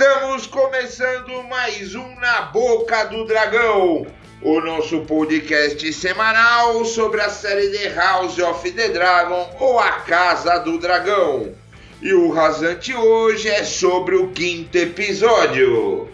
[0.00, 4.06] Estamos começando mais um Na Boca do Dragão,
[4.40, 10.56] o nosso podcast semanal sobre a série The House of the Dragon ou A Casa
[10.60, 11.52] do Dragão.
[12.00, 16.08] E o rasante hoje é sobre o quinto episódio.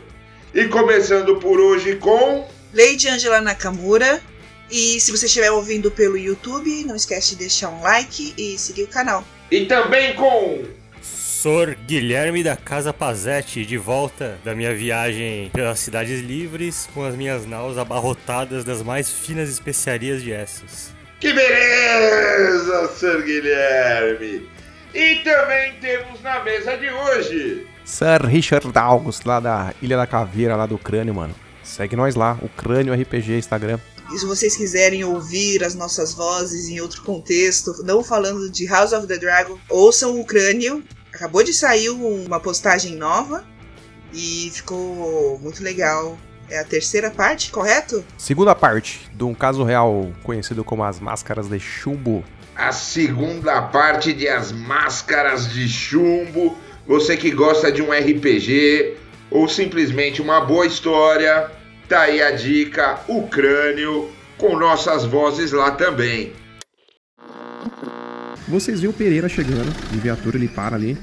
[0.52, 2.44] E começando por hoje com.
[2.74, 4.20] Lady Angela Nakamura.
[4.68, 8.82] E se você estiver ouvindo pelo YouTube, não esquece de deixar um like e seguir
[8.82, 9.24] o canal.
[9.48, 10.64] E também com.
[11.46, 17.14] Sor Guilherme da Casa Pazete, de volta da minha viagem pelas cidades livres, com as
[17.14, 20.88] minhas naus abarrotadas das mais finas especiarias de Essos.
[21.20, 24.48] Que beleza, Sir Guilherme!
[24.92, 27.64] E também temos na mesa de hoje.
[27.84, 31.34] Sir Richard August, lá da Ilha da Caveira, lá do Crânio, mano.
[31.62, 33.78] Segue nós lá, o Crânio RPG Instagram.
[34.12, 38.92] E se vocês quiserem ouvir as nossas vozes em outro contexto, não falando de House
[38.92, 40.82] of the Dragon, ouçam o Crânio.
[41.16, 43.42] Acabou de sair uma postagem nova
[44.12, 46.18] e ficou muito legal.
[46.50, 48.04] É a terceira parte, correto?
[48.18, 52.22] Segunda parte de um caso real conhecido como as Máscaras de Chumbo.
[52.54, 56.54] A segunda parte de As Máscaras de Chumbo.
[56.86, 58.98] Você que gosta de um RPG
[59.30, 61.50] ou simplesmente uma boa história,
[61.88, 66.34] tá aí a dica, o crânio, com nossas vozes lá também.
[68.48, 70.96] Vocês viram o Pereira chegando, de viatura, ele para ali.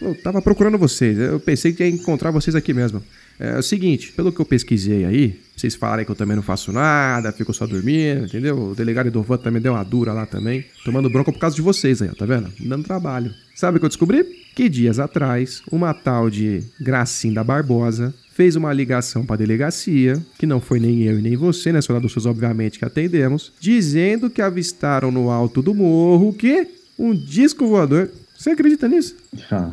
[0.00, 3.02] Eu tava procurando vocês, eu pensei que ia encontrar vocês aqui mesmo.
[3.38, 6.42] É, é o seguinte, pelo que eu pesquisei aí, vocês falarem que eu também não
[6.42, 8.70] faço nada, fico só dormindo, entendeu?
[8.70, 12.02] O delegado Edovan também deu uma dura lá também, tomando bronca por causa de vocês
[12.02, 12.52] aí, ó, tá vendo?
[12.60, 13.32] Dando trabalho.
[13.54, 14.24] Sabe o que eu descobri?
[14.54, 20.46] Que dias atrás, uma tal de Gracinda Barbosa fez uma ligação para a delegacia, que
[20.46, 24.40] não foi nem eu e nem você, né, senhora dos obviamente, que atendemos, dizendo que
[24.40, 28.10] avistaram no alto do morro que um disco voador.
[28.36, 29.16] Você acredita nisso?
[29.50, 29.70] Ah,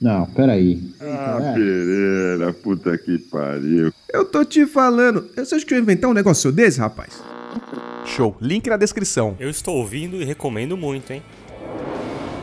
[0.00, 0.80] não, peraí.
[1.00, 1.52] Ah, é.
[1.54, 3.92] Pereira, puta que pariu.
[4.12, 5.28] Eu tô te falando.
[5.36, 7.22] Você acha que eu ia inventar um negócio desse, rapaz?
[8.06, 8.36] Show.
[8.40, 9.36] Link na descrição.
[9.38, 11.22] Eu estou ouvindo e recomendo muito, hein?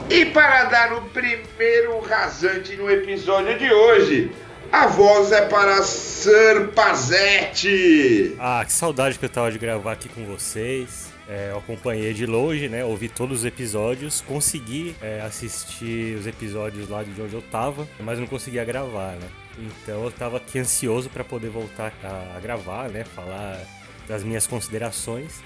[0.09, 4.31] E para dar o primeiro rasante no episódio de hoje,
[4.71, 8.35] a voz é para Sir Pazete.
[8.39, 11.06] Ah, que saudade que eu tava de gravar aqui com vocês.
[11.29, 12.85] É, eu acompanhei de longe, né?
[12.85, 18.17] Ouvi todos os episódios, consegui é, assistir os episódios lá de onde eu tava, mas
[18.17, 19.27] não conseguia gravar, né?
[19.57, 23.03] Então eu tava aqui ansioso para poder voltar a, a gravar, né?
[23.03, 23.59] Falar
[24.07, 25.41] das minhas considerações.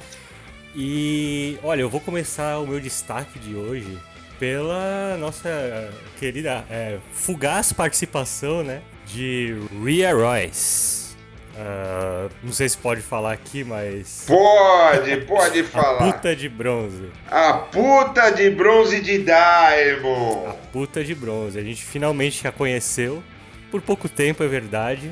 [0.75, 3.98] E olha, eu vou começar o meu destaque de hoje
[4.40, 8.81] pela nossa querida é, fugaz participação, né?
[9.13, 11.11] de Rhea Royce.
[11.53, 14.23] Uh, não sei se pode falar aqui, mas.
[14.25, 16.07] Pode, pode falar.
[16.07, 17.09] A puta de bronze.
[17.29, 20.47] A puta de bronze de Daimon.
[20.50, 21.59] A puta de bronze.
[21.59, 23.22] A gente finalmente a conheceu.
[23.69, 25.12] Por pouco tempo, é verdade.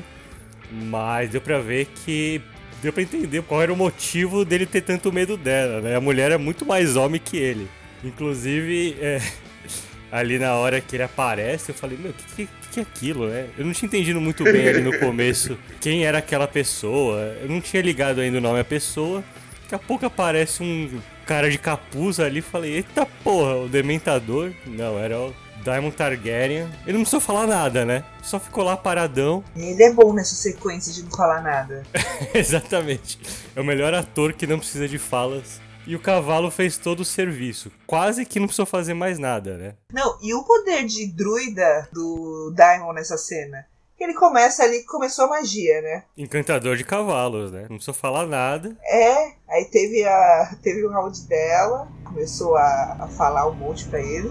[0.70, 2.40] Mas deu pra ver que.
[2.82, 5.96] Deu pra entender qual era o motivo dele ter tanto medo dela, né?
[5.96, 7.68] A mulher é muito mais homem que ele.
[8.02, 9.20] Inclusive, é,
[10.10, 13.28] ali na hora que ele aparece, eu falei, meu, o que, que, que é aquilo,
[13.28, 13.48] né?
[13.58, 17.36] Eu não tinha entendido muito bem ali no começo quem era aquela pessoa.
[17.42, 19.24] Eu não tinha ligado ainda o nome à pessoa.
[19.62, 22.40] Daqui a pouco aparece um cara de capuz ali.
[22.40, 24.52] Falei, eita porra, o Dementador.
[24.66, 26.68] Não, era o Diamond Targaryen.
[26.86, 28.04] Ele não precisou falar nada, né?
[28.22, 29.44] Só ficou lá paradão.
[29.56, 31.82] Ele é bom nessa sequência de não falar nada.
[32.34, 33.18] Exatamente.
[33.54, 37.04] É o melhor ator que não precisa de falas e o cavalo fez todo o
[37.04, 37.70] serviço.
[37.86, 39.74] Quase que não precisou fazer mais nada, né?
[39.92, 43.66] Não, e o poder de druida do Daimon nessa cena?
[43.98, 46.04] Ele começa ali, começou a magia, né?
[46.16, 47.62] Encantador de cavalos, né?
[47.62, 48.74] Não precisou falar nada.
[48.82, 54.00] É, aí teve, a, teve o round dela, começou a, a falar um monte pra
[54.00, 54.30] ele.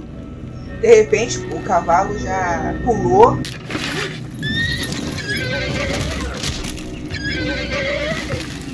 [0.81, 3.37] De repente, o cavalo já pulou.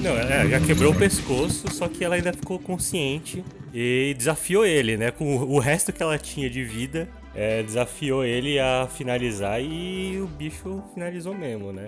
[0.06, 3.44] Não, é, já quebrou o pescoço, só que ela ainda ficou consciente
[3.74, 5.10] e desafiou ele, né?
[5.10, 10.28] Com o resto que ela tinha de vida, é, desafiou ele a finalizar e o
[10.28, 11.88] bicho finalizou mesmo, né?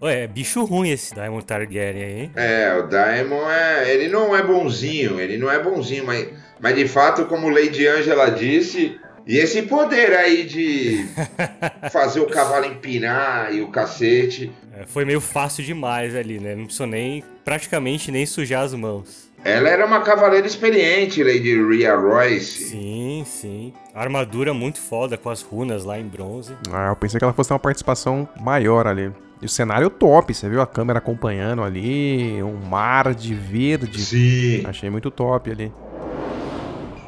[0.00, 2.30] Ué, é bicho ruim esse Daimon Targaryen, hein?
[2.36, 3.92] É, o Daimon é.
[3.92, 6.28] Ele não é bonzinho, ele não é bonzinho, mas,
[6.60, 8.96] mas de fato, como Lady Angela disse,
[9.26, 11.04] e esse poder aí de
[11.90, 14.52] fazer o cavalo empinar e o cacete.
[14.72, 16.54] É, foi meio fácil demais ali, né?
[16.54, 19.26] Não precisou nem, praticamente nem sujar as mãos.
[19.44, 22.64] Ela era uma cavaleira experiente, Lady Rhea Royce.
[22.64, 23.72] Sim, sim.
[23.94, 26.52] armadura muito foda com as runas lá em bronze.
[26.72, 29.12] Ah, eu pensei que ela fosse ter uma participação maior ali.
[29.40, 34.00] E o cenário top, você viu a câmera acompanhando ali, um mar de verde.
[34.00, 34.62] Sim.
[34.66, 35.72] Achei muito top ali.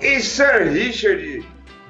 [0.01, 1.38] E Sir Richard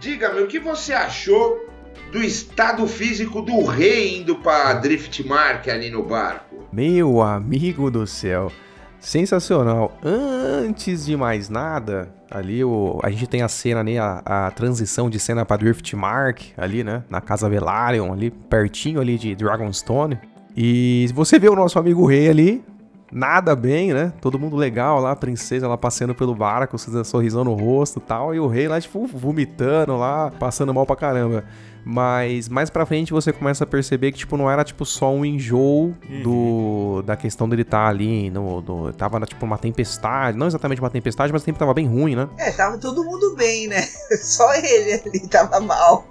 [0.00, 1.66] Diga-me, o que você achou
[2.12, 6.68] do estado físico do rei indo pra Driftmark ali no barco?
[6.72, 8.52] Meu amigo do céu.
[9.00, 9.96] Sensacional.
[10.02, 15.10] Antes de mais nada, ali o, a gente tem a cena ali, a, a transição
[15.10, 17.02] de cena pra Driftmark, ali, né?
[17.10, 20.18] Na casa Velaryon, ali, pertinho ali de Dragonstone.
[20.56, 22.64] E você vê o nosso amigo rei ali,
[23.12, 24.12] nada bem, né?
[24.20, 28.34] Todo mundo legal lá, a princesa lá passeando pelo barco, sorrisão no rosto e tal,
[28.34, 31.44] e o rei lá, tipo, vomitando lá, passando mal pra caramba.
[31.90, 35.24] Mas mais pra frente você começa a perceber que, tipo, não era, tipo, só um
[35.24, 36.22] enjoo uhum.
[36.22, 38.92] do, da questão dele estar tá ali no, no...
[38.92, 40.36] Tava, tipo, uma tempestade.
[40.36, 42.28] Não exatamente uma tempestade, mas o tempo tava bem ruim, né?
[42.36, 43.80] É, tava todo mundo bem, né?
[44.20, 46.06] Só ele ali tava mal.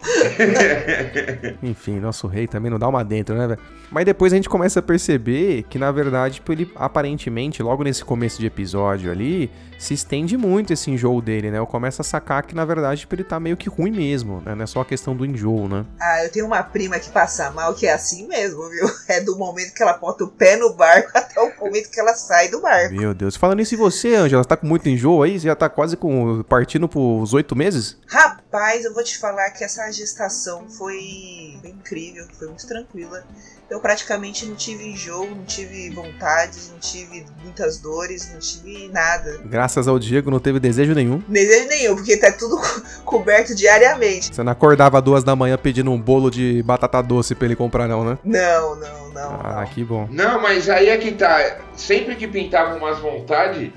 [1.61, 3.61] Enfim, nosso rei também não dá uma dentro, né, velho?
[3.89, 8.03] Mas depois a gente começa a perceber que, na verdade, tipo, ele aparentemente, logo nesse
[8.03, 9.49] começo de episódio ali,
[9.79, 11.59] se estende muito esse enjoo dele, né?
[11.59, 14.55] Eu começo a sacar que, na verdade, tipo, ele tá meio que ruim mesmo, né?
[14.55, 15.85] Não é só a questão do enjoo, né?
[15.99, 18.87] Ah, eu tenho uma prima que passa mal que é assim mesmo, viu?
[19.07, 22.13] É do momento que ela bota o pé no barco até o momento que ela
[22.13, 22.93] sai do barco.
[22.93, 23.37] Meu Deus.
[23.37, 24.43] Falando isso, e você, Angela?
[24.43, 25.39] Você tá com muito enjoo aí?
[25.39, 27.97] Você já tá quase com partindo pros oito meses?
[28.05, 33.23] Rapaz, eu vou te falar que essa gestação foi incrível, foi muito tranquila
[33.69, 39.39] eu praticamente não tive enjoo, não tive vontades, não tive muitas dores, não tive nada.
[39.45, 41.21] Graças ao Diego não teve desejo nenhum.
[41.27, 44.33] Desejo nenhum, porque tá tudo co coberto diariamente.
[44.33, 47.87] Você não acordava duas da manhã pedindo um bolo de batata doce pra ele comprar,
[47.87, 48.17] não, né?
[48.23, 49.39] Não, não, não.
[49.43, 49.65] Ah, não.
[49.67, 50.07] que bom.
[50.09, 51.59] Não, mas aí é que tá.
[51.75, 53.71] Sempre que pintava umas vontades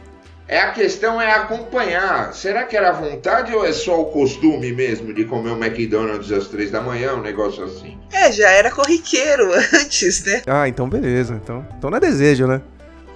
[0.51, 2.35] é a questão é acompanhar.
[2.35, 6.49] Será que era vontade ou é só o costume mesmo de comer um McDonald's às
[6.49, 7.97] três da manhã, um negócio assim?
[8.13, 10.43] É, já era corriqueiro antes, né?
[10.49, 11.41] Ah, então beleza.
[11.41, 12.61] Então, então não é desejo, né?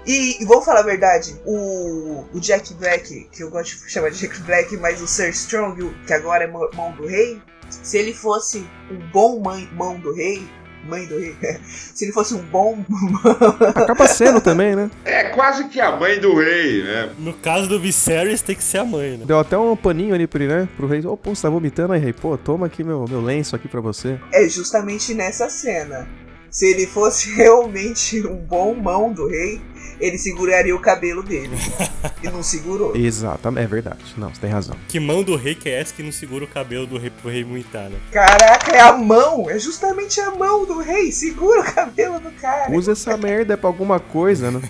[0.07, 4.11] E, e vou falar a verdade, o, o Jack Black, que eu gosto de chamar
[4.11, 8.13] de Jack Black, mas o Sir Strong, que agora é mão do rei, se ele
[8.13, 10.47] fosse um bom mãe, mão do rei,
[10.85, 11.35] mãe do rei.
[11.65, 12.85] Se ele fosse um bom.
[13.75, 14.91] Acaba sendo também, né?
[15.05, 17.11] É quase que a mãe do rei, né?
[17.19, 19.25] No caso do Viserys, tem que ser a mãe, né?
[19.27, 20.69] Deu até um paninho ali pro, né?
[20.77, 21.05] pro rei.
[21.05, 22.13] Ô, oh, pô, você tá vomitando aí, rei?
[22.13, 24.19] Pô, toma aqui meu, meu lenço aqui pra você.
[24.33, 26.09] É justamente nessa cena.
[26.51, 29.61] Se ele fosse realmente um bom mão do rei,
[30.01, 31.57] ele seguraria o cabelo dele.
[32.23, 32.95] e não segurou.
[32.97, 34.15] Exatamente, é verdade.
[34.17, 34.77] Não, você tem razão.
[34.89, 37.31] Que mão do rei que é essa que não segura o cabelo do rei pro
[37.31, 37.99] rei muitar, né?
[38.13, 39.49] Caraca, é a mão!
[39.49, 41.13] É justamente a mão do rei.
[41.13, 42.71] Segura o cabelo do cara.
[42.71, 44.61] Usa essa merda pra alguma coisa, né?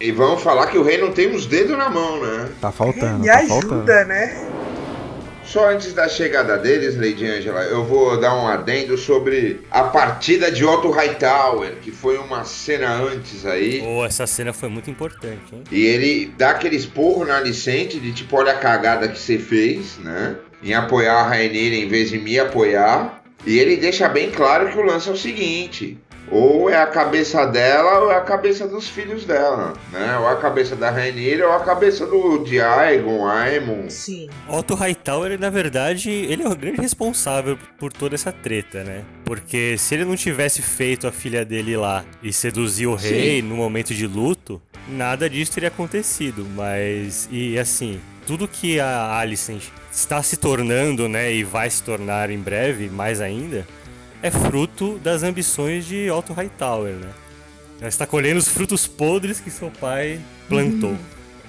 [0.00, 2.50] e vamos falar que o rei não tem os dedos na mão, né?
[2.60, 3.20] Tá faltando.
[3.20, 4.08] Me tá ajuda, faltando.
[4.08, 4.46] né?
[5.50, 10.48] Só antes da chegada deles, Lady Angela, eu vou dar um adendo sobre a partida
[10.48, 13.82] de Otto Hightower, que foi uma cena antes aí.
[13.84, 15.64] Oh, essa cena foi muito importante, hein?
[15.72, 19.98] E ele dá aquele esporro na Alicente de tipo, olha a cagada que você fez,
[19.98, 20.36] né?
[20.62, 23.20] Em apoiar a Rainira em vez de me apoiar.
[23.44, 25.98] E ele deixa bem claro que o lance é o seguinte:
[26.30, 30.18] ou é a cabeça dela ou é a cabeça dos filhos dela, né?
[30.18, 33.88] Ou a cabeça da Rainira ou a cabeça do Diagon, Aemon.
[33.88, 34.28] Sim.
[34.48, 39.02] Otto Hightower, na verdade, ele é o grande responsável por toda essa treta, né?
[39.24, 43.48] Porque se ele não tivesse feito a filha dele lá e seduzir o rei Sim.
[43.48, 46.46] no momento de luto, nada disso teria acontecido.
[46.54, 52.30] Mas, e assim, tudo que a Alicent está se tornando, né, e vai se tornar
[52.30, 53.66] em breve, mais ainda,
[54.22, 57.08] é fruto das ambições de Otto Hightower, né?
[57.80, 60.94] Ela está colhendo os frutos podres que seu pai plantou.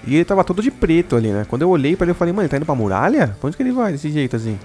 [0.08, 1.46] E ele tava todo de preto ali, né?
[1.48, 3.36] Quando eu olhei para ele, eu falei, mano, ele tá indo pra muralha?
[3.40, 4.58] Pra onde que ele vai desse jeito assim?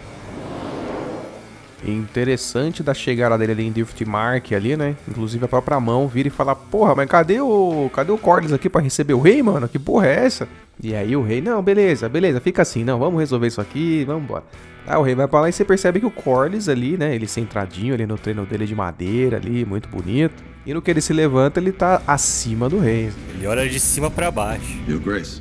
[1.84, 4.96] Interessante da chegada dele ali em Driftmark ali, né?
[5.08, 7.90] Inclusive a própria mão vira e fala, porra, mas cadê o.
[7.92, 9.68] Cadê o Corlys aqui para receber o rei, mano?
[9.68, 10.48] Que porra é essa?
[10.82, 14.24] E aí o rei, não, beleza, beleza, fica assim, não, vamos resolver isso aqui, vamos
[14.24, 14.44] embora.
[14.86, 17.14] Aí o rei vai pra lá e você percebe que o Corlys ali, né?
[17.14, 20.44] Ele centradinho ali no treino dele de madeira ali, muito bonito.
[20.64, 23.10] E no que ele se levanta, ele tá acima do rei.
[23.34, 24.78] Ele olha de cima para baixo.
[24.88, 25.40] Your Grace,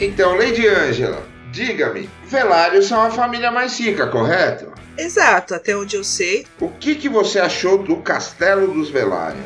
[0.00, 1.22] Então, Lady Angela,
[1.52, 4.72] Diga-me, Velários são a família mais rica, correto?
[4.96, 6.46] Exato, até onde eu sei.
[6.58, 9.44] O que, que você achou do Castelo dos Velários?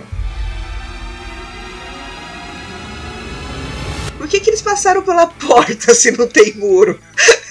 [4.17, 6.97] Por que, que eles passaram pela porta se não tem muro?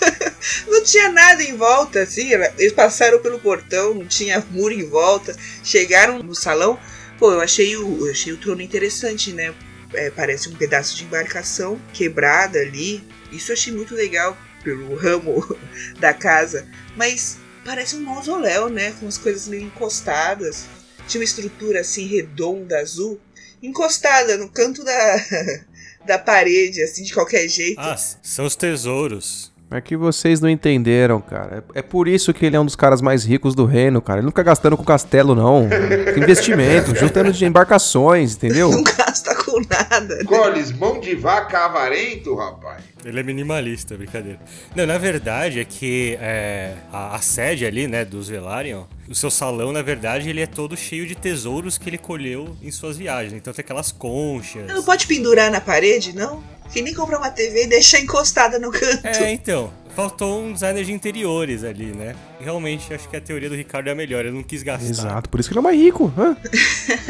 [0.72, 2.32] não tinha nada em volta, assim.
[2.58, 5.36] Eles passaram pelo portão, não tinha muro em volta.
[5.66, 6.80] Chegaram no salão.
[7.20, 9.54] Pô, eu achei o, eu achei o trono interessante, né?
[9.94, 13.04] É, parece um pedaço de embarcação quebrada ali.
[13.34, 15.58] Isso eu achei muito legal pelo ramo
[16.02, 16.66] da casa.
[16.98, 18.94] Mas parece um mausoléu, né?
[19.00, 20.66] Com as coisas meio encostadas.
[21.08, 23.20] Tinha uma estrutura assim redonda, azul,
[23.62, 25.18] encostada no canto da,
[26.06, 27.80] da parede, assim, de qualquer jeito.
[27.80, 29.54] Ah, são os tesouros.
[29.72, 31.64] É que vocês não entenderam, cara.
[31.76, 34.20] É é por isso que ele é um dos caras mais ricos do reino, cara.
[34.20, 35.68] Ele não fica gastando com castelo, não.
[36.14, 38.70] Com investimento, juntando de embarcações, entendeu?
[38.70, 40.16] Não gasta com nada.
[40.18, 40.24] né?
[40.24, 42.84] Coles, mão de vaca avarento, rapaz.
[43.06, 44.40] Ele é minimalista, brincadeira.
[44.76, 49.30] Não, na verdade é que é, a, a sede ali, né, dos Velaryon, o seu
[49.30, 53.34] salão, na verdade, ele é todo cheio de tesouros que ele colheu em suas viagens.
[53.34, 54.66] Então tem aquelas conchas.
[54.66, 56.44] Não pode pendurar na parede, não?
[56.74, 59.06] Que nem comprar uma TV e deixar encostada no canto.
[59.06, 59.72] É, então.
[59.96, 62.16] Faltou um designer de interiores ali, né?
[62.42, 64.26] Realmente, acho que a teoria do Ricardo é a melhor.
[64.26, 64.90] Ele não quis gastar.
[64.90, 66.12] Exato, por isso que ele é mais rico.
[66.18, 66.36] hã?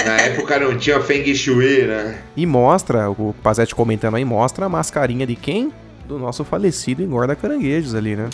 [0.05, 2.21] Na época não tinha Feng Shui, né?
[2.35, 5.73] E mostra, o Pazete comentando aí, mostra a mascarinha de quem?
[6.07, 8.29] Do nosso falecido engorda caranguejos ali, né?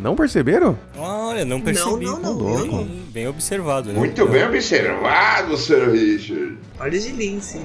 [0.00, 0.78] Não perceberam?
[0.96, 2.04] Olha, não percebi.
[2.04, 2.84] não, não, não.
[2.84, 3.98] Bem, bem observado, né?
[3.98, 6.56] Muito bem observado, Sir Richard.
[6.78, 7.60] Olha de lince.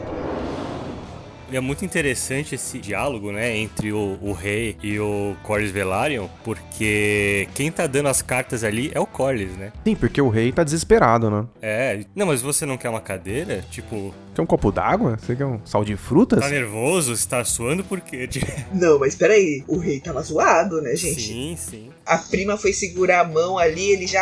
[1.54, 6.28] E é muito interessante esse diálogo, né, entre o, o rei e o Corlys Velaryon,
[6.44, 9.72] porque quem tá dando as cartas ali é o Corlys, né?
[9.86, 11.46] Sim, porque o rei tá desesperado, né?
[11.62, 13.64] É, não, mas você não quer uma cadeira?
[13.70, 15.16] Tipo, Quer um copo d'água?
[15.22, 16.40] Você quer um sal de frutas?
[16.40, 17.16] tá nervoso?
[17.16, 18.28] Você tá suando por quê?
[18.74, 19.64] Não, mas peraí.
[19.68, 21.22] O rei tava zoado, né, gente?
[21.22, 21.90] Sim, sim.
[22.06, 24.22] A prima foi segurar a mão ali, ele já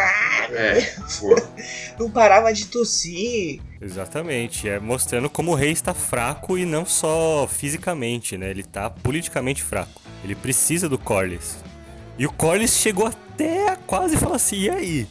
[0.52, 0.82] É,
[1.20, 1.36] pô.
[2.00, 3.60] não parava de tossir.
[3.82, 8.50] Exatamente, é mostrando como o rei está fraco e não só fisicamente, né?
[8.52, 10.02] Ele tá politicamente fraco.
[10.24, 11.58] Ele precisa do Corlys.
[12.18, 15.08] E o Corlys chegou até a quase falar assim, e aí?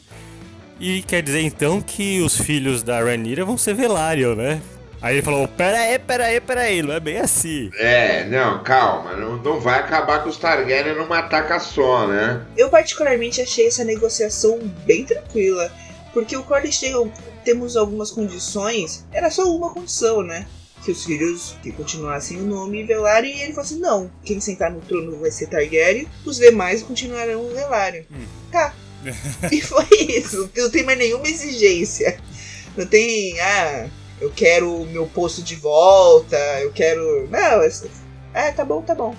[0.79, 4.63] E quer dizer então que os filhos da Rhaenyra vão ser Velaryon, né?
[5.03, 7.71] Aí ele falou, pera aí, pera aí, pera aí, não é bem assim.
[7.79, 9.15] É, não, calma.
[9.15, 12.45] Não, não vai acabar com os Targaryen numa taca só, né?
[12.55, 15.73] Eu particularmente achei essa negociação bem tranquila.
[16.13, 16.93] Porque o Corlys tem,
[17.45, 19.07] temos algumas condições.
[19.11, 20.47] Era só uma condição, né?
[20.85, 23.31] Que os filhos que continuassem o nome Velaryon.
[23.31, 27.49] E ele falou assim: não, quem sentar no trono vai ser Targaryen, os demais continuarão
[27.49, 28.05] Velaryon.
[28.53, 28.75] Tá.
[29.51, 30.51] e foi isso.
[30.55, 32.19] Não tem mais nenhuma exigência.
[32.77, 33.89] Não tem, ah,
[34.21, 37.29] eu quero o meu posto de volta, eu quero.
[37.31, 37.71] Não, é,
[38.35, 39.15] é tá bom, tá bom.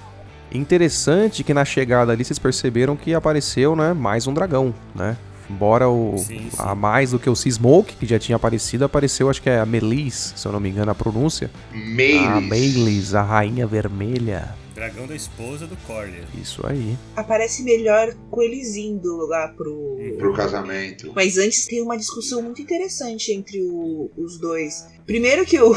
[0.53, 5.17] Interessante que na chegada ali vocês perceberam que apareceu, né, mais um dragão, né?
[5.49, 6.57] Embora o Sim, sim.
[6.57, 9.65] a mais do que o Seasmoke, que já tinha aparecido, apareceu, acho que é a
[9.65, 11.51] Melis, se eu não me engano a pronúncia.
[11.73, 12.27] Meiris.
[12.27, 14.55] A Melis, a rainha vermelha.
[14.81, 16.25] Dragão da esposa do Corlys.
[16.33, 16.97] Isso aí.
[17.15, 19.95] Aparece melhor com eles indo lá pro.
[20.17, 21.11] Pro casamento.
[21.15, 24.87] Mas antes tem uma discussão muito interessante entre o- os dois.
[25.05, 25.71] Primeiro que o,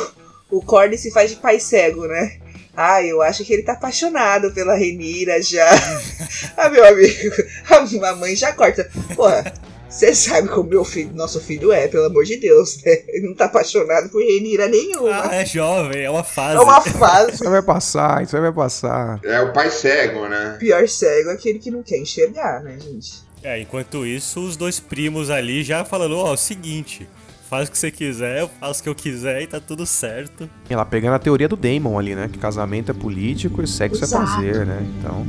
[0.51, 2.41] o Corlys se faz de pai cego, né?
[2.75, 5.69] Ah, eu acho que ele tá apaixonado pela Renira já.
[6.57, 7.35] ah, meu amigo,
[7.69, 8.91] a mamãe já corta.
[9.15, 9.53] Porra,
[9.95, 13.05] você sabe como meu filho, nosso filho é, pelo amor de Deus, né?
[13.07, 15.31] Ele não tá apaixonado por Renira nenhuma.
[15.31, 16.57] Ah, é jovem, é uma fase.
[16.57, 17.35] é uma fase.
[17.35, 19.21] Isso vai passar, isso aí vai passar.
[19.23, 20.55] É o pai cego, né?
[20.57, 23.23] O pior cego é aquele que não quer enxergar, né, gente?
[23.41, 27.09] É, enquanto isso, os dois primos ali já falando, ó, é o seguinte,
[27.49, 30.51] faz o que você quiser, eu faço o que eu quiser e tá tudo certo.
[30.69, 32.29] Ela pegando a teoria do Damon ali, né?
[32.33, 34.25] Que casamento é político e sexo é Exato.
[34.25, 34.85] prazer, né?
[34.99, 35.25] Então.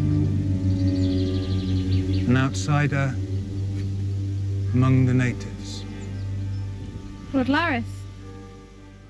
[2.27, 3.24] an outsider
[4.75, 5.85] among the natives.
[7.33, 7.85] Lord Lareth.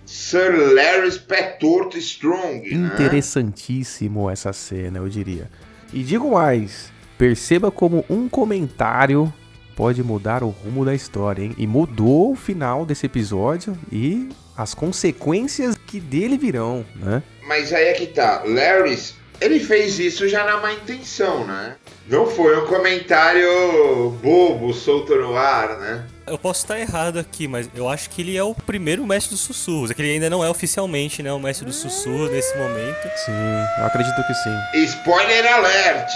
[0.05, 2.93] Sir Larry's pé torto strong, né?
[2.93, 5.49] Interessantíssimo essa cena, eu diria.
[5.91, 9.33] E digo mais, perceba como um comentário
[9.75, 11.55] pode mudar o rumo da história, hein?
[11.57, 17.21] E mudou o final desse episódio e as consequências que dele virão, né?
[17.47, 18.43] Mas aí é que tá.
[18.45, 21.75] Larry's, ele fez isso já na má intenção, né?
[22.07, 26.05] Não foi um comentário bobo, solto no ar, né?
[26.27, 29.41] Eu posso estar errado aqui, mas eu acho que ele é o primeiro mestre dos
[29.41, 29.91] sussurros.
[29.91, 33.03] É que ele ainda não é oficialmente, né, o mestre dos sussurros nesse momento.
[33.25, 33.31] Sim,
[33.79, 34.83] eu acredito que sim.
[34.85, 36.11] Spoiler alert!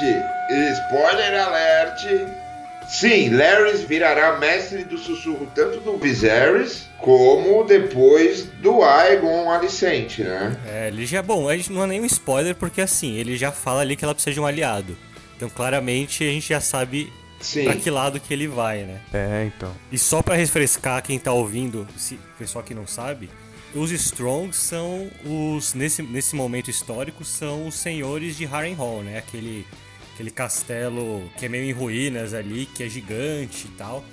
[0.88, 2.49] Spoiler alert!
[2.90, 10.58] Sim, Larrys virará mestre do sussurro tanto do Viserys como depois do Aegon Alicente, né?
[10.68, 13.82] É, ele já, bom, a gente não é nenhum spoiler porque assim, ele já fala
[13.82, 14.98] ali que ela precisa de um aliado.
[15.38, 17.66] Então, claramente, a gente já sabe Sim.
[17.66, 19.00] pra que lado que ele vai, né?
[19.14, 19.72] É, então.
[19.92, 23.30] E só pra refrescar quem tá ouvindo, se o pessoal que não sabe,
[23.74, 29.20] os Strong são os nesse, nesse momento histórico são os senhores de Harrenhal, né?
[29.20, 29.66] Aquele
[30.20, 34.04] aquele castelo que é meio em ruínas ali, que é gigante e tal.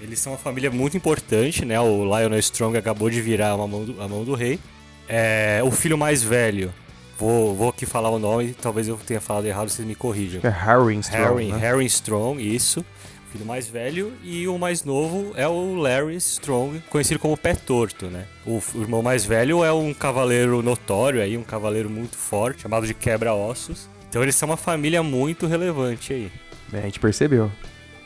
[0.00, 1.80] Eles são uma família muito importante, né?
[1.80, 4.60] O Lionel Strong acabou de virar a mão do, a mão do rei.
[5.08, 6.72] É, o filho mais velho,
[7.18, 10.40] vou, vou aqui falar o nome, talvez eu tenha falado errado, vocês me corrijam.
[10.44, 11.58] É Harry Strong, Harry, né?
[11.58, 12.84] Harry Strong, isso.
[13.32, 14.12] Filho mais velho.
[14.22, 18.26] E o mais novo é o Larry Strong, conhecido como Pé Torto, né?
[18.46, 22.86] O, o irmão mais velho é um cavaleiro notório aí, um cavaleiro muito forte, chamado
[22.86, 23.88] de Quebra-Ossos.
[24.08, 26.32] Então eles são uma família muito relevante aí.
[26.72, 27.50] É, a gente percebeu.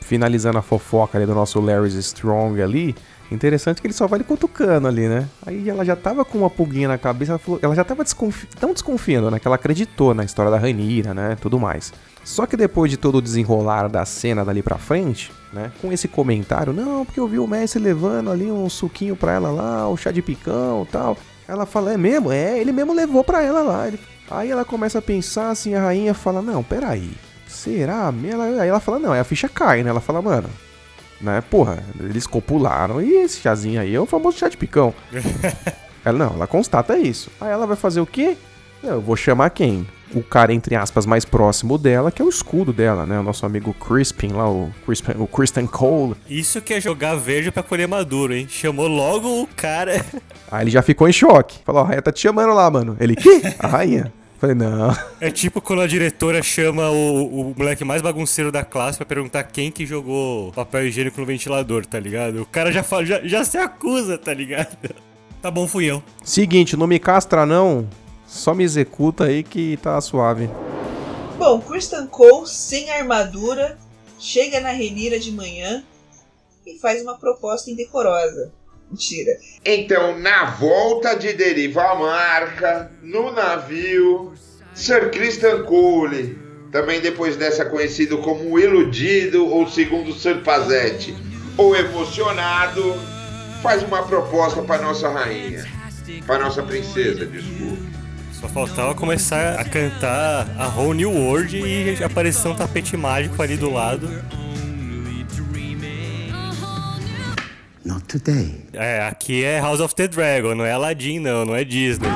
[0.01, 2.95] Finalizando a fofoca ali do nosso Larry Strong ali,
[3.31, 5.27] interessante que ele só vai lhe cutucando ali, né?
[5.45, 8.45] Aí ela já tava com uma pulguinha na cabeça, ela, falou, ela já tava desconfi
[8.59, 9.39] tão desconfiando, né?
[9.39, 11.37] Que ela acreditou na história da Ranira, né?
[11.39, 11.93] Tudo mais.
[12.23, 15.71] Só que depois de todo o desenrolar da cena dali pra frente, né?
[15.81, 19.51] Com esse comentário, não, porque eu vi o Messi levando ali um suquinho pra ela
[19.51, 21.17] lá, o chá de picão e tal.
[21.47, 22.31] Ela fala, é mesmo?
[22.31, 23.87] É, ele mesmo levou pra ela lá.
[23.87, 23.99] Ele...
[24.33, 27.11] Aí ela começa a pensar assim, a rainha fala, não, peraí.
[27.47, 28.11] Será?
[28.27, 29.91] Ela, aí ela fala, não, aí a ficha cai, né?
[29.91, 30.49] Ela fala, mano,
[31.21, 31.39] né?
[31.51, 34.91] Porra, eles copularam e esse chazinho aí é o famoso chá de picão.
[36.03, 37.29] ela, não, ela constata isso.
[37.39, 38.35] Aí ela vai fazer o quê?
[38.81, 39.87] Eu vou chamar quem?
[40.15, 43.19] O cara, entre aspas, mais próximo dela, que é o escudo dela, né?
[43.19, 46.15] O nosso amigo Crispin lá, o, Crispin, o Kristen Cole.
[46.27, 48.47] Isso que é jogar verde pra colher maduro, hein?
[48.49, 50.03] Chamou logo o cara.
[50.51, 51.59] Aí ele já ficou em choque.
[51.63, 52.97] Falou, a rainha tá te chamando lá, mano.
[52.99, 53.41] Ele, que?
[53.59, 54.11] A rainha?
[54.43, 54.93] Falei, não.
[55.21, 59.41] É tipo quando a diretora chama o, o moleque mais bagunceiro da classe pra perguntar
[59.45, 62.41] quem que jogou papel higiênico no ventilador, tá ligado?
[62.41, 64.77] O cara já, fala, já, já se acusa, tá ligado?
[65.41, 66.03] Tá bom, fui eu.
[66.25, 67.87] Seguinte, não me castra não,
[68.27, 70.49] só me executa aí que tá suave.
[71.37, 73.77] Bom, Kristen Cole, sem armadura,
[74.19, 75.85] chega na Renira de manhã
[76.67, 78.51] e faz uma proposta indecorosa.
[78.93, 79.31] Mentira.
[79.65, 84.33] Então, na volta de derivar a marca, no navio,
[84.75, 86.37] Sir Christian Cole,
[86.71, 91.15] também depois dessa conhecido como o iludido ou segundo Sir Pazetti,
[91.57, 92.95] ou emocionado,
[93.63, 95.65] faz uma proposta para nossa rainha,
[96.27, 97.93] para nossa princesa, desculpa.
[98.39, 103.57] Só faltava começar a cantar a Whole New World e aparecer um tapete mágico ali
[103.57, 104.07] do lado.
[107.85, 108.63] Not today.
[108.71, 112.07] É, aqui é House of the Dragon, não é Aladdin não, não é Disney.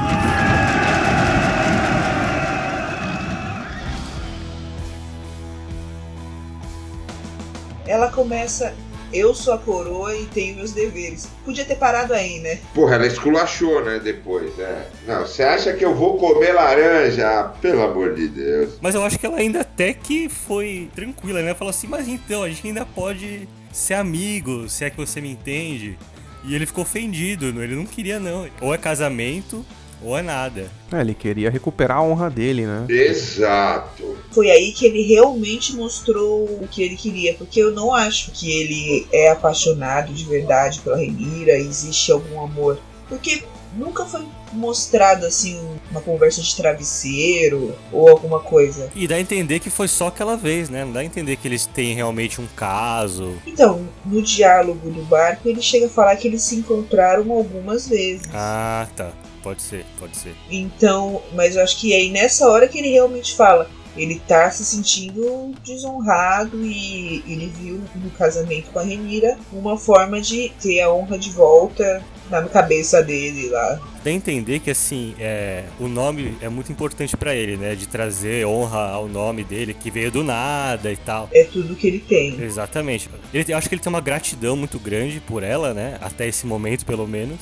[7.85, 8.73] Ela começa.
[9.13, 11.29] Eu sou a coroa e tenho meus deveres.
[11.45, 12.59] Podia ter parado aí, né?
[12.73, 14.89] Porra, ela esculachou, né, depois, é.
[15.07, 17.25] Não, você acha que eu vou comer laranja?
[17.25, 18.77] Ah, Pelo amor de Deus.
[18.81, 21.53] Mas eu acho que ela ainda até que foi tranquila, né?
[21.53, 25.31] Falou assim, mas então, a gente ainda pode ser amigo, se é que você me
[25.31, 25.97] entende.
[26.43, 28.47] E ele ficou ofendido, não- ele não queria não.
[28.61, 29.65] Ou é casamento,
[30.01, 30.71] ou é nada.
[30.91, 32.85] É, ele queria recuperar a honra dele, né?
[32.89, 34.15] Exato.
[34.31, 38.51] Foi aí que ele realmente mostrou o que ele queria, porque eu não acho que
[38.51, 42.79] ele é apaixonado de verdade pela Renira, existe algum amor.
[43.09, 43.43] Porque
[43.75, 44.21] nunca foi
[44.53, 45.59] mostrado assim
[45.91, 48.89] uma conversa de travesseiro ou alguma coisa.
[48.95, 50.85] E dá a entender que foi só aquela vez, né?
[50.85, 53.35] Não dá a entender que eles têm realmente um caso.
[53.45, 58.27] Então, no diálogo do barco, ele chega a falar que eles se encontraram algumas vezes.
[58.33, 59.11] Ah, tá.
[59.41, 60.35] Pode ser, pode ser.
[60.49, 63.69] Então, mas eu acho que é aí nessa hora que ele realmente fala.
[63.95, 70.21] Ele tá se sentindo desonrado e ele viu no casamento com a Renira uma forma
[70.21, 73.79] de ter a honra de volta na cabeça dele lá.
[74.05, 77.75] A entender que, assim, é, o nome é muito importante pra ele, né?
[77.75, 81.29] De trazer honra ao nome dele, que veio do nada e tal.
[81.33, 82.41] É tudo que ele tem.
[82.41, 83.09] Exatamente.
[83.33, 85.97] Ele, eu acho que ele tem uma gratidão muito grande por ela, né?
[85.99, 87.37] Até esse momento, pelo menos.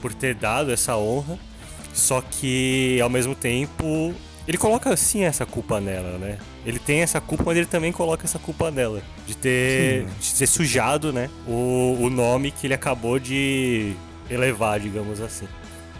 [0.00, 1.38] Por ter dado essa honra.
[1.92, 4.14] Só que, ao mesmo tempo,
[4.46, 6.38] ele coloca sim essa culpa nela, né?
[6.64, 9.02] Ele tem essa culpa, mas ele também coloca essa culpa nela.
[9.26, 11.28] De ter, de ter sujado, né?
[11.46, 13.94] O, o nome que ele acabou de
[14.30, 15.46] elevar, digamos assim.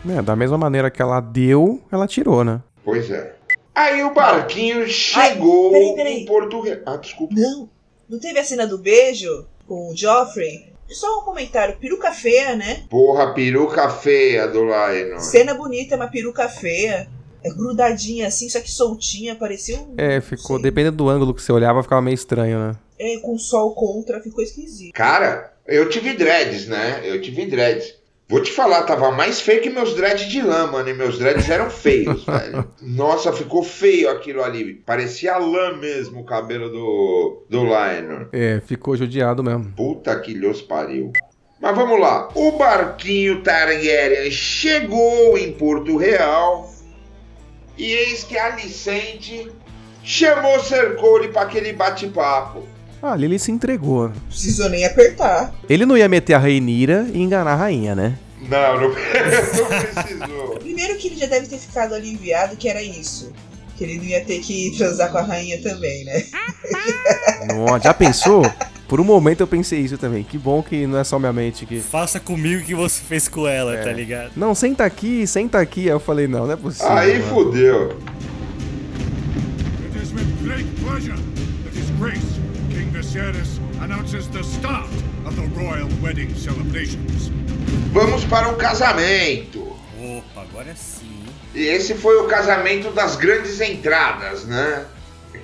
[0.08, 2.62] É, da mesma maneira que ela deu, ela tirou, né?
[2.84, 3.34] Pois é.
[3.74, 6.22] Aí o barquinho chegou peraí, peraí.
[6.22, 6.78] em Porto Real.
[6.86, 7.34] Ah, desculpa.
[7.36, 7.68] Não,
[8.08, 10.72] não teve a cena do beijo com o Joffrey?
[10.88, 12.84] Só um comentário, peruca feia, né?
[12.88, 15.18] Porra, peruca feia do Lionel.
[15.18, 17.08] Cena bonita, mas peruca feia.
[17.42, 19.94] É grudadinha assim, só que soltinha, parecia um.
[19.98, 22.76] É, ficou, dependendo do ângulo que você olhava, ficava meio estranho, né?
[22.98, 24.92] É, com o sol contra, ficou esquisito.
[24.92, 27.02] Cara, eu tive dreads, né?
[27.04, 27.94] Eu tive dreads.
[28.28, 30.88] Vou te falar, tava mais feio que meus dreads de lã, mano.
[30.88, 32.68] E meus dreads eram feios, velho.
[32.82, 34.74] Nossa, ficou feio aquilo ali.
[34.74, 38.28] Parecia lã mesmo o cabelo do, do Lionel.
[38.32, 39.72] É, ficou judiado mesmo.
[39.76, 41.12] Puta que lhos pariu.
[41.60, 42.28] Mas vamos lá.
[42.34, 46.68] O barquinho Targaryen chegou em Porto Real.
[47.78, 49.50] E eis que a Alicente
[50.02, 52.66] chamou Cercone para aquele bate-papo.
[53.06, 54.08] Ah, ali ele se entregou.
[54.08, 55.54] Não precisou nem apertar.
[55.70, 58.18] Ele não ia meter a Rainira e enganar a rainha, né?
[58.48, 60.58] Não, não, não precisou.
[60.58, 63.32] Primeiro que ele já deve ter ficado aliviado que era isso.
[63.76, 66.24] Que ele não ia ter que transar com a rainha também, né?
[67.46, 68.42] Não, já pensou?
[68.88, 70.24] Por um momento eu pensei isso também.
[70.24, 71.78] Que bom que não é só minha mente que.
[71.78, 74.30] Faça comigo o que você fez com ela, tá ligado?
[74.34, 75.82] Não, senta aqui, senta aqui.
[75.82, 76.90] Aí eu falei, não, não é possível.
[76.90, 77.34] Aí mano.
[77.34, 77.98] fudeu.
[82.16, 82.35] is
[84.36, 84.90] the start
[85.24, 87.30] of the royal wedding celebrations.
[87.92, 89.74] Vamos para o casamento.
[89.98, 91.24] Opa, agora sim.
[91.54, 94.84] E esse foi o casamento das grandes entradas, né?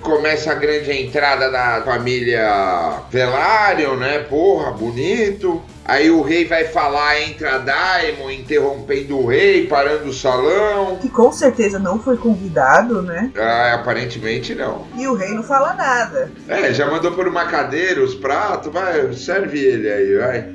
[0.01, 4.19] Começa a grande entrada da família Velaryon, né?
[4.19, 5.61] Porra, bonito.
[5.85, 10.97] Aí o rei vai falar, entra Daimon, interrompendo o rei, parando o salão.
[10.97, 13.31] Que com certeza não foi convidado, né?
[13.37, 14.87] Ah, aparentemente não.
[14.97, 16.31] E o rei não fala nada.
[16.47, 20.53] É, já mandou por uma cadeira os pratos, vai, serve ele aí, vai.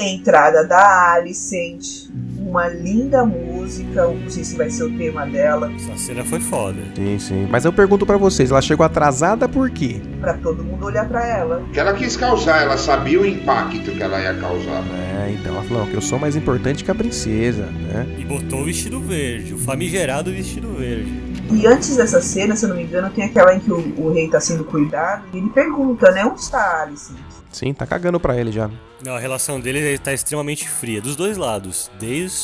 [0.00, 2.08] Entrada da Alicent.
[2.48, 4.06] Uma linda música.
[4.06, 5.70] Não sei se vai ser o tema dela.
[5.76, 6.80] Essa cena foi foda.
[6.96, 7.46] Sim, sim.
[7.50, 10.00] Mas eu pergunto pra vocês, ela chegou atrasada por quê?
[10.18, 11.62] Pra todo mundo olhar pra ela.
[11.72, 14.82] Que ela quis causar, ela sabia o impacto que ela ia causar.
[14.94, 18.06] É, então ela falou que eu sou mais importante que a princesa, né?
[18.18, 21.28] E botou o vestido verde, o famigerado vestido verde.
[21.52, 24.12] E antes dessa cena, se eu não me engano, tem aquela em que o, o
[24.12, 25.24] rei tá sendo cuidado.
[25.34, 26.24] E ele pergunta, né?
[26.24, 27.16] Onde está a Alicent?
[27.50, 28.70] Sim, tá cagando pra ele já.
[29.02, 32.36] Não, a relação deles tá extremamente fria, dos dois lados, desde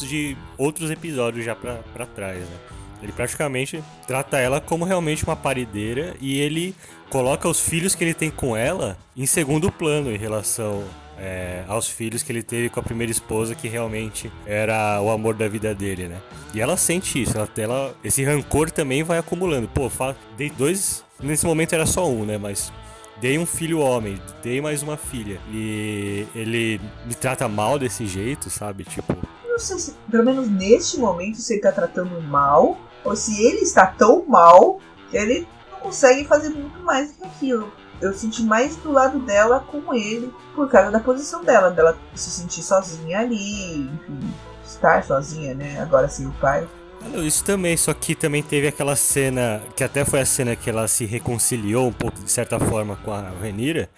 [0.58, 2.56] outros episódios já pra trás, né?
[3.02, 6.74] Ele praticamente trata ela como realmente uma parideira e ele
[7.10, 10.82] coloca os filhos que ele tem com ela em segundo plano em relação
[11.18, 15.34] é, aos filhos que ele teve com a primeira esposa, que realmente era o amor
[15.34, 16.18] da vida dele, né?
[16.54, 19.68] E ela sente isso, ela, ela- esse rancor também vai acumulando.
[19.68, 19.90] Pô,
[20.36, 21.04] dei dois.
[21.22, 22.38] Nesse momento era só um, né?
[22.38, 22.72] Mas
[23.20, 25.38] dei um filho homem, dei mais uma filha.
[25.52, 28.82] E ele me trata mal desse jeito, sabe?
[28.84, 29.14] Tipo,
[29.54, 32.76] não sei se, pelo menos neste momento, se ele tá tratando mal.
[33.04, 37.24] Ou se ele está tão mal que ele não consegue fazer muito mais do que
[37.24, 37.72] aquilo.
[38.00, 42.30] Eu senti mais do lado dela com ele por causa da posição dela, dela se
[42.30, 45.80] sentir sozinha ali, enfim, estar sozinha, né?
[45.80, 46.66] Agora sem o pai.
[47.14, 50.88] Isso também, só que também teve aquela cena, que até foi a cena que ela
[50.88, 53.88] se reconciliou um pouco, de certa forma, com a Renira,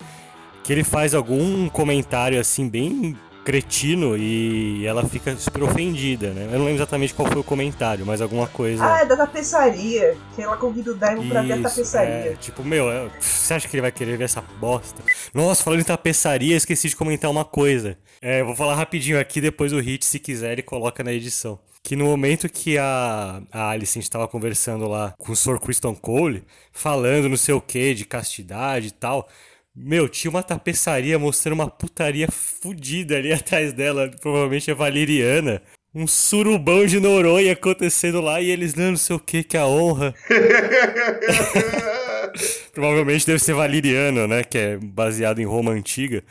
[0.65, 6.47] que ele faz algum comentário assim, bem cretino e ela fica super ofendida, né?
[6.47, 8.85] Eu não lembro exatamente qual foi o comentário, mas alguma coisa.
[8.85, 12.33] Ah, é da tapeçaria, que ela convida o Daimon pra ver a tapeçaria.
[12.33, 15.01] é, tipo, meu, é, você acha que ele vai querer ver essa bosta?
[15.33, 17.97] Nossa, falando em tapeçaria, eu esqueci de comentar uma coisa.
[18.21, 21.57] É, eu vou falar rapidinho aqui, depois o Hit, se quiser, ele coloca na edição.
[21.85, 25.61] Que no momento que a, a Alicent estava conversando lá com o Sr.
[25.61, 29.29] Kristen Cole, falando não sei o que, de castidade e tal,
[29.77, 35.63] meu, tinha uma tapeçaria mostrando uma putaria fudida ali atrás dela, provavelmente a Valeriana.
[35.95, 39.67] Um surubão de Noronha acontecendo lá e eles, não, não sei o que, que a
[39.67, 40.15] honra.
[42.75, 44.45] Provavelmente deve ser valeriano, né?
[44.45, 46.23] Que é baseado em Roma antiga.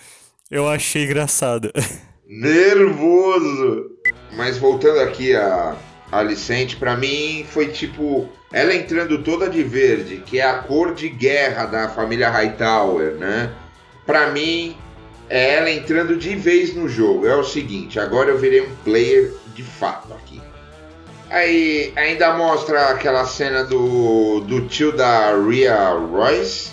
[0.52, 1.72] Eu achei engraçado.
[2.30, 3.90] Nervoso.
[4.34, 5.76] Mas voltando aqui a
[6.12, 10.96] a Alicente, pra mim foi tipo ela entrando toda de verde, que é a cor
[10.96, 13.52] de guerra da família Hightower, né?
[14.06, 14.78] Pra mim
[15.30, 17.28] é ela entrando de vez no jogo.
[17.28, 20.42] É o seguinte, agora eu virei um player de fato aqui.
[21.30, 26.70] Aí ainda mostra aquela cena do, do tio da Rhea Royce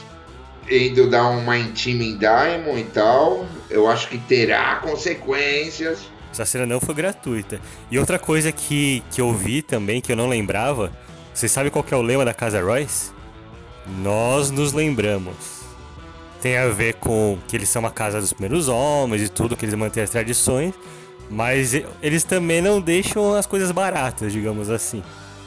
[0.70, 3.44] indo dar uma intima em Diamond e tal.
[3.68, 5.98] Eu acho que terá consequências.
[6.30, 7.60] Essa cena não foi gratuita.
[7.90, 10.92] E outra coisa que, que eu vi também, que eu não lembrava.
[11.32, 13.10] Vocês sabem qual que é o lema da Casa Royce?
[14.02, 15.62] Nós nos lembramos.
[16.40, 19.64] Tem a ver com que eles são uma casa dos primeiros homens e tudo, que
[19.64, 20.74] eles mantêm as tradições.
[21.30, 25.02] Mas eles também não deixam as coisas baratas, digamos assim.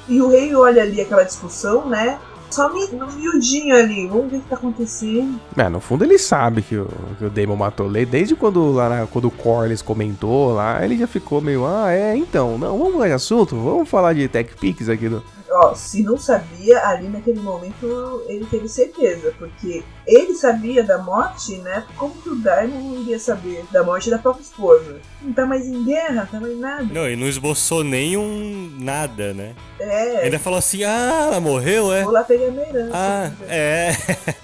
[0.07, 2.17] E o rei olha ali aquela discussão, né?
[2.49, 5.39] Só mi- no miudinho ali, vamos ver o que tá acontecendo.
[5.57, 8.05] É, no fundo ele sabe que o, que o Damon matou o Lei.
[8.05, 12.15] Desde quando, lá na- quando o Corlys comentou lá, ele já ficou meio, ah, é,
[12.15, 15.23] então, não, vamos mudar de assunto, vamos falar de Tech Pix aqui do.
[15.57, 21.55] Ó, se não sabia, ali naquele momento ele teve certeza, porque ele sabia da morte,
[21.59, 21.85] né?
[21.95, 24.99] Como que o Daimon não iria saber da morte da própria esposa?
[25.21, 26.85] Não tá mais em guerra, tá mais nada.
[26.91, 29.55] Não, e não esboçou nenhum nada, né?
[29.79, 32.03] É, Ainda falou assim, ah, ela morreu, é?
[32.03, 32.91] vou lá pegar minha herança.
[32.93, 33.91] Ah, é.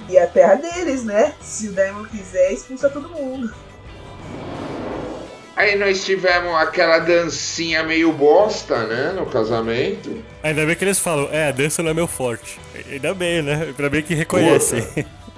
[0.08, 1.34] E a terra deles, né?
[1.42, 3.54] Se o Daimon quiser, expulsa todo mundo.
[5.62, 9.12] Aí nós tivemos aquela dancinha meio bosta, né?
[9.12, 10.12] No casamento.
[10.42, 12.60] Ainda bem que eles falam, é, a dança não é meu forte.
[12.90, 13.66] Ainda bem, né?
[13.68, 14.84] Ainda bem que reconhecem.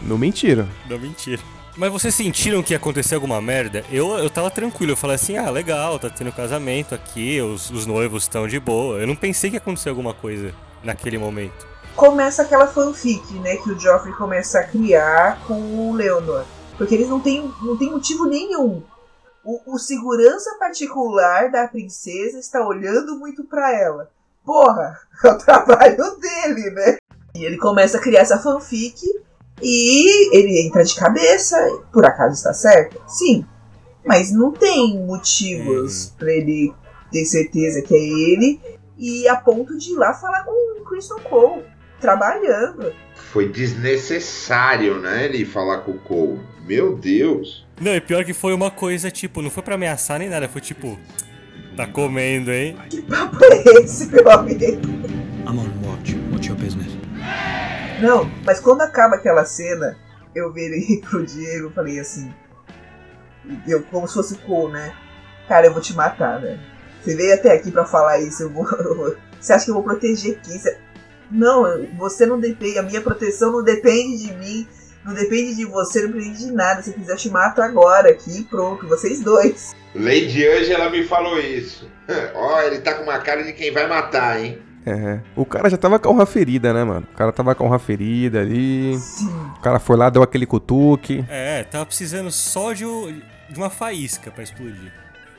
[0.01, 0.65] Não mentiram.
[0.89, 1.41] Não, mentira.
[1.75, 3.83] Mas vocês sentiram que ia acontecer alguma merda?
[3.91, 7.85] Eu, eu tava tranquilo, eu falei assim, ah, legal, tá tendo casamento aqui, os, os
[7.85, 8.99] noivos estão de boa.
[8.99, 11.67] Eu não pensei que ia acontecer alguma coisa naquele momento.
[11.97, 13.57] Começa aquela fanfic, né?
[13.57, 15.59] Que o Joffrey começa a criar com
[15.89, 16.45] o Leonor.
[16.77, 18.81] Porque eles não têm, não têm motivo nenhum.
[19.45, 24.09] O, o segurança particular da princesa está olhando muito pra ela.
[24.45, 26.97] Porra, é o trabalho dele, né?
[27.35, 29.01] E ele começa a criar essa fanfic.
[29.61, 31.57] E ele entra de cabeça,
[31.91, 33.01] por acaso está certo?
[33.07, 33.45] Sim.
[34.05, 36.11] Mas não tem motivos Uhum.
[36.17, 36.73] pra ele
[37.11, 38.59] ter certeza que é ele
[38.97, 40.51] e a ponto de ir lá falar com
[40.81, 41.63] o Christian Cole,
[42.01, 42.93] trabalhando.
[43.15, 45.25] Foi desnecessário, né?
[45.25, 46.41] Ele falar com o Cole.
[46.65, 47.62] Meu Deus.
[47.79, 50.61] Não, e pior que foi uma coisa, tipo, não foi pra ameaçar nem nada, foi
[50.61, 50.97] tipo,
[51.75, 52.77] tá comendo, hein?
[52.89, 54.63] Que papo é esse, meu amigo?
[55.45, 56.15] I'm on watch.
[56.31, 56.91] What's your business?
[58.01, 59.97] Não, mas quando acaba aquela cena,
[60.35, 62.31] eu virei pro Diego e falei assim.
[63.67, 64.93] Eu, como se fosse o Cole, né?
[65.49, 66.59] Cara, eu vou te matar, velho.
[67.03, 68.65] Você veio até aqui pra falar isso, eu vou.
[69.39, 70.57] Você acha que eu vou proteger quem?
[70.57, 70.77] Você-
[71.29, 71.65] Não,
[71.97, 72.77] você não depende.
[72.79, 74.65] A minha proteção não depende de mim.
[75.05, 76.81] Não depende de você, não depende de nada.
[76.81, 78.87] Se quiser, te mato agora aqui e pronto.
[78.87, 79.75] Vocês dois.
[79.93, 81.89] Lady Angela me falou isso.
[82.33, 84.61] Ó, ele tá com uma cara de quem vai matar, hein?
[84.85, 85.19] É.
[85.35, 87.07] O cara já tava com a honra ferida, né, mano?
[87.13, 88.97] O cara tava com a honra ferida ali.
[88.99, 89.29] Sim.
[89.57, 91.23] O cara foi lá, deu aquele cutuque.
[91.29, 92.83] É, tava precisando só de,
[93.55, 94.91] uma faísca pra explodir.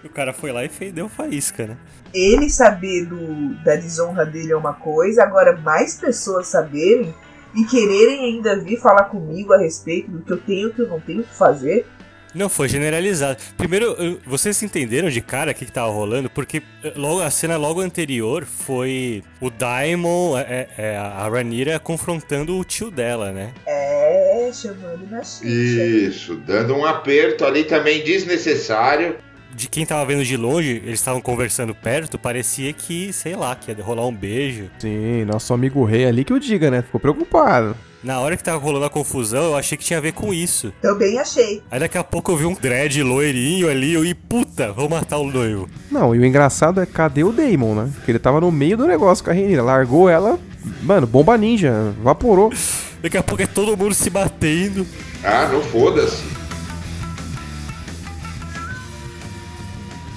[0.03, 1.77] E o cara foi lá e fez, deu faísca, né?
[2.13, 7.15] Ele saber do, da desonra dele é uma coisa, agora mais pessoas saberem
[7.55, 10.89] e quererem ainda vir falar comigo a respeito do que eu tenho e que eu
[10.89, 11.87] não tenho que fazer.
[12.35, 13.39] Não, foi generalizado.
[13.57, 16.29] Primeiro, vocês entenderam de cara o que, que tava rolando?
[16.29, 22.59] Porque eh, logo, a cena logo anterior foi o Daimon, é, é, a Ranira confrontando
[22.59, 23.55] o tio dela, né?
[23.65, 25.21] É, chamando na.
[25.21, 29.17] Isso, dando um aperto ali também desnecessário.
[29.55, 33.71] De quem tava vendo de longe, eles estavam conversando perto, parecia que, sei lá, que
[33.71, 34.69] ia rolar um beijo.
[34.79, 36.83] Sim, nosso amigo rei ali que o diga, né?
[36.83, 37.77] Ficou preocupado.
[38.03, 40.73] Na hora que tava rolando a confusão, eu achei que tinha a ver com isso.
[40.83, 41.63] Também achei.
[41.71, 45.19] Aí daqui a pouco eu vi um dread loirinho ali, eu e puta, vou matar
[45.19, 45.71] o noivo.
[45.91, 47.91] Não, e o engraçado é cadê o Damon, né?
[47.95, 49.63] Porque ele tava no meio do negócio com a Renira.
[49.63, 50.39] Largou ela,
[50.83, 52.53] mano, bomba ninja, vaporou.
[53.01, 54.87] Daqui a pouco é todo mundo se batendo.
[55.23, 56.23] Ah, não foda-se.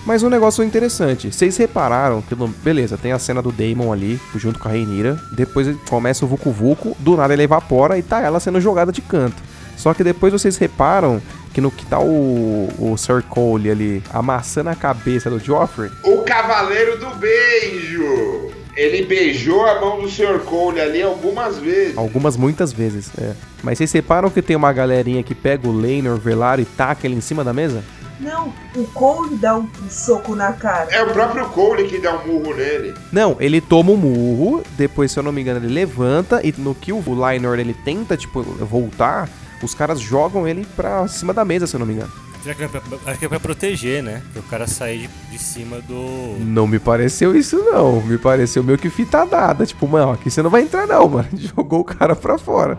[0.08, 4.18] Mas um negócio interessante, vocês repararam que, no- beleza, tem a cena do Damon ali,
[4.38, 8.22] junto com a Reinira, depois começa o Vucu Vucu, do nada ele evapora e tá
[8.22, 9.36] ela sendo jogada de canto.
[9.76, 11.22] Só que depois vocês reparam
[11.54, 16.20] que no que tá o, o Sir Cole ali amassando a cabeça do Joffrey, O
[16.20, 18.52] Cavaleiro do Beijo.
[18.78, 20.40] Ele beijou a mão do Sr.
[20.46, 21.98] Cole ali algumas vezes.
[21.98, 23.34] algumas muitas vezes, é.
[23.64, 27.16] Mas vocês reparam que tem uma galerinha que pega o Laenor, Velar e taca ele
[27.16, 27.84] em cima da mesa?
[28.20, 30.92] Não, o Cole dá um, um soco na cara.
[30.92, 32.94] É o próprio Cole que dá um murro nele.
[33.12, 36.74] Não, ele toma um murro, depois, se eu não me engano, ele levanta e no
[36.74, 39.30] que o Lainor ele tenta, tipo, voltar,
[39.62, 42.12] os caras jogam ele pra cima da mesa, se eu não me engano.
[42.44, 44.22] Será que é pra, acho que é pra proteger, né?
[44.32, 46.38] Pra o cara sair de, de cima do.
[46.40, 48.02] Não me pareceu isso, não.
[48.02, 49.66] Me pareceu meio que fita dada.
[49.66, 51.28] Tipo, mano, aqui você não vai entrar, não, mano.
[51.36, 52.78] Jogou o cara pra fora.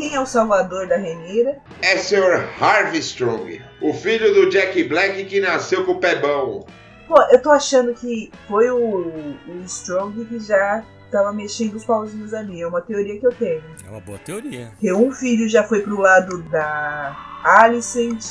[0.00, 1.58] Quem é o salvador da Renira?
[1.82, 2.48] É Sr.
[2.58, 6.66] Harvey Strong, o filho do Jack Black que nasceu com o pé bom.
[7.06, 10.82] Pô, eu tô achando que foi o, o Strong que já
[11.12, 12.62] tava mexendo os pauzinhos ali.
[12.62, 13.62] É uma teoria que eu tenho.
[13.86, 14.72] É uma boa teoria.
[14.80, 18.24] Que um filho já foi pro lado da Alicent,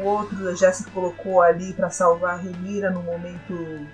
[0.00, 3.84] o outro já se colocou ali pra salvar a Renira no momento,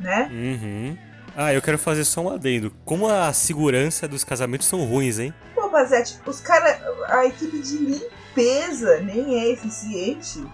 [0.00, 0.26] né?
[0.32, 1.10] Uhum.
[1.36, 2.72] Ah, eu quero fazer só um adendo.
[2.84, 5.32] Como a segurança dos casamentos são ruins, hein?
[5.70, 6.76] Bazete, os caras,
[7.08, 10.44] a equipe de limpeza nem é eficiente.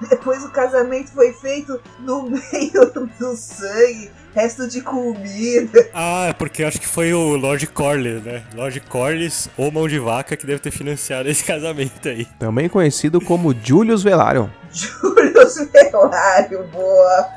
[0.08, 5.88] Depois o casamento foi feito no meio do sangue, resto de comida.
[5.94, 8.44] Ah, é porque acho que foi o Lord Corlys, né?
[8.54, 12.26] Lord Corlys ou Mão de Vaca que deve ter financiado esse casamento aí.
[12.38, 14.48] Também conhecido como Julius Velaryon.
[14.70, 17.28] Julius Velário, boa.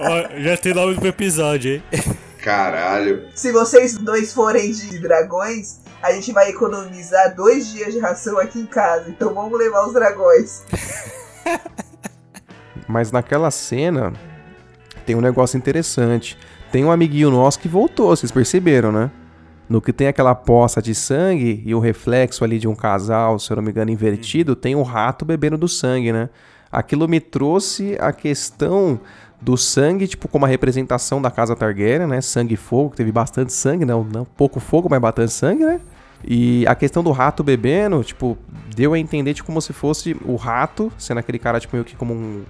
[0.00, 1.82] Ó, já tem nome pro episódio, hein?
[2.42, 3.28] Caralho.
[3.34, 8.58] Se vocês dois forem de dragões, a gente vai economizar dois dias de ração aqui
[8.58, 9.08] em casa.
[9.08, 10.64] Então vamos levar os dragões.
[12.88, 14.12] Mas naquela cena
[15.06, 16.36] tem um negócio interessante.
[16.72, 19.10] Tem um amiguinho nosso que voltou, vocês perceberam, né?
[19.68, 23.50] No que tem aquela poça de sangue e o reflexo ali de um casal, se
[23.50, 26.28] eu não me engano, invertido, tem um rato bebendo do sangue, né?
[26.70, 29.00] Aquilo me trouxe a questão
[29.42, 32.20] do sangue, tipo, como a representação da casa Targaryen, né?
[32.20, 35.80] Sangue e fogo, que teve bastante sangue, não, não pouco fogo, mas bastante sangue, né?
[36.24, 38.38] E a questão do rato bebendo, tipo,
[38.74, 41.96] deu a entender tipo, como se fosse o rato, sendo aquele cara, tipo, meio que
[41.96, 42.44] como um,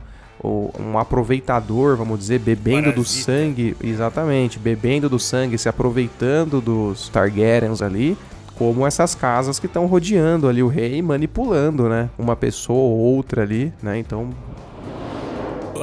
[0.44, 3.24] um aproveitador, vamos dizer, bebendo do Parasita.
[3.24, 8.18] sangue, exatamente, bebendo do sangue, se aproveitando dos Targaryens ali,
[8.54, 12.10] como essas casas que estão rodeando ali o rei, manipulando, né?
[12.18, 13.98] Uma pessoa ou outra ali, né?
[13.98, 14.28] Então,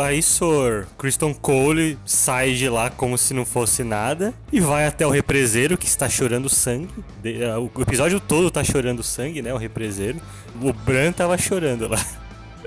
[0.01, 5.05] aí Sor Kristen Cole sai de lá como se não fosse nada e vai até
[5.05, 6.89] o represeiro que está chorando sangue.
[7.21, 9.53] De- ah, O episódio todo tá chorando sangue, né?
[9.53, 10.19] O represeiro.
[10.61, 12.03] O Bran tava chorando lá.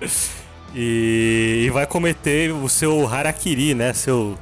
[0.74, 3.92] E, e vai cometer o seu harakiri, né?
[3.92, 4.38] Seu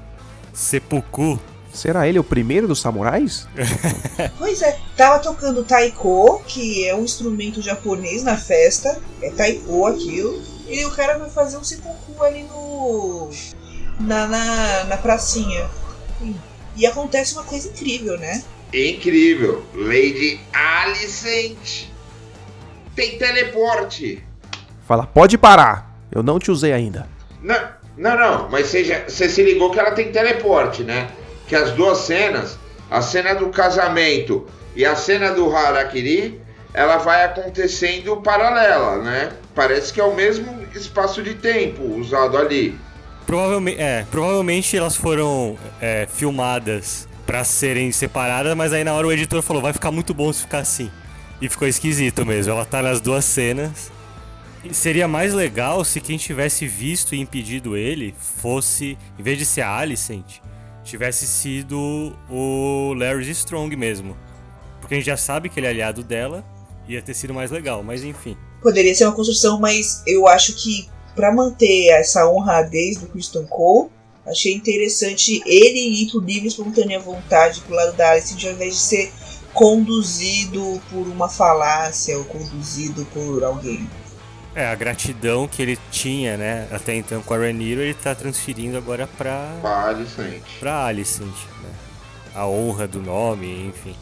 [0.53, 1.39] seppuku.
[1.75, 3.47] Será ele o primeiro dos samurais?
[4.39, 9.01] Pois é, tava tocando taiko, que é um instrumento japonês na festa.
[9.23, 10.41] É taiko aquilo.
[10.71, 13.29] E o cara vai fazer um seppuku ali no.
[13.99, 15.69] na, na, na pracinha.
[16.77, 18.43] E, acontece uma coisa incrível, né?
[18.73, 19.65] Incrível.
[19.75, 21.89] Lady Alicent
[22.95, 24.25] tem teleporte.
[24.87, 25.93] Fala, pode parar.
[26.13, 27.09] Eu não te usei ainda.
[27.43, 31.11] Não, não, não, mas você se ligou que ela tem teleporte, né?
[31.49, 32.57] Que as duas cenas,
[32.89, 36.41] a cena do casamento e a cena do Harakiri,
[36.73, 39.33] ela vai acontecendo paralela, né?
[39.55, 42.79] Parece que é o mesmo espaço de tempo usado ali.
[43.27, 49.13] Provavelmente, é, provavelmente elas foram é, filmadas pra serem separadas, mas aí na hora o
[49.13, 50.91] editor falou, vai ficar muito bom se ficar assim.
[51.41, 53.93] E ficou esquisito mesmo, ela tá nas duas cenas.
[54.65, 59.47] E seria mais legal se quem tivesse visto e impedido ele fosse, em vez de
[59.47, 60.41] ser a Alicent,
[60.85, 64.17] tivesse sido o Larry Strong mesmo.
[64.81, 66.45] Porque a gente já sabe que ele é aliado dela,
[66.89, 68.37] ia ter sido mais legal, mas enfim.
[68.63, 73.91] Poderia ser uma construção, mas eu acho que pra manter essa honradez do Christian Cole,
[74.27, 78.75] achei interessante ele ir por livre e espontânea vontade pro lado da Alice, ao invés
[78.75, 79.13] de ser
[79.53, 83.89] conduzido por uma falácia ou conduzido por alguém.
[84.55, 88.77] É, a gratidão que ele tinha, né, até então com a Rhaenyra, ele tá transferindo
[88.77, 90.43] agora pra, A Alicent.
[90.59, 91.27] pra Alicent,
[91.63, 91.71] né?
[92.35, 93.95] A honra do nome, enfim.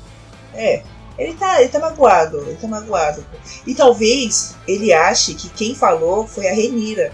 [0.55, 0.83] É,
[1.19, 3.25] ele tá, ele tá magoado, ele tá magoado.
[3.67, 7.13] E talvez ele ache que quem falou foi a Renira.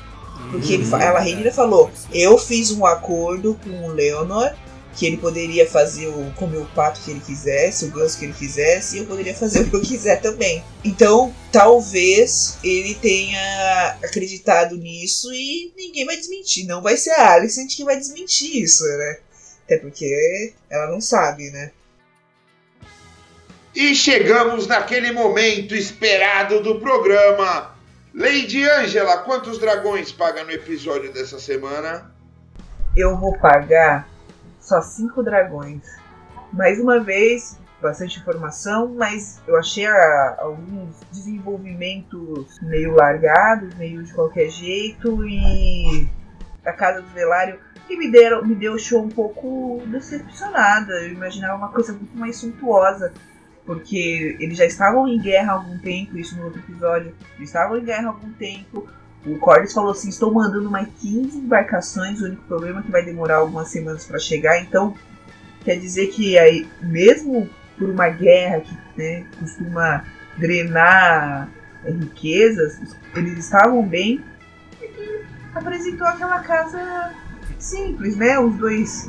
[0.51, 4.53] Porque ele, ela, a Renira falou: Eu fiz um acordo com o Leonor
[4.95, 8.33] que ele poderia fazer o comer o pato que ele quisesse, o ganso que ele
[8.33, 10.63] quisesse, e eu poderia fazer o que eu quiser também.
[10.85, 16.67] Então, talvez ele tenha acreditado nisso e ninguém vai desmentir.
[16.67, 19.19] Não vai ser a Alicent que vai desmentir isso, né?
[19.65, 21.73] Até porque ela não sabe, né?
[23.75, 27.73] E chegamos naquele momento esperado do programa.
[28.15, 32.13] Lady Angela, quantos dragões paga no episódio dessa semana?
[32.97, 34.09] eu vou pagar
[34.61, 35.83] só cinco dragões.
[36.53, 44.13] Mais uma vez, bastante informação, mas eu achei a- alguns desenvolvimentos meio largados, meio de
[44.15, 46.09] qualquer jeito, e
[46.65, 47.59] a Casa do Velário
[47.89, 50.93] que me, deram, me deixou um pouco decepcionada.
[51.03, 53.13] Eu imaginava uma coisa muito mais suntuosa.
[53.65, 57.15] Porque eles já estavam em guerra há algum tempo, isso no outro episódio.
[57.37, 58.87] Eles estavam em guerra há algum tempo.
[59.27, 63.03] O Cordes falou assim: estou mandando mais 15 embarcações, o único problema é que vai
[63.03, 64.61] demorar algumas semanas para chegar.
[64.61, 64.95] Então,
[65.65, 67.49] quer dizer que aí, mesmo
[67.79, 70.05] por uma guerra que né, costuma
[70.37, 71.49] drenar
[71.85, 74.23] riquezas, eles estavam bem.
[74.83, 75.25] E
[75.55, 77.15] apresentou aquela casa
[77.59, 78.39] simples, né?
[78.39, 79.09] Os dois,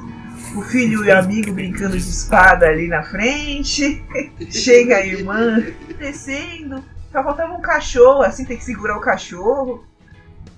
[0.59, 4.03] o filho e o amigo brincando de espada ali na frente.
[4.49, 5.63] Chega a irmã
[5.97, 6.83] descendo.
[7.11, 9.85] Só faltava um cachorro, assim, tem que segurar o cachorro.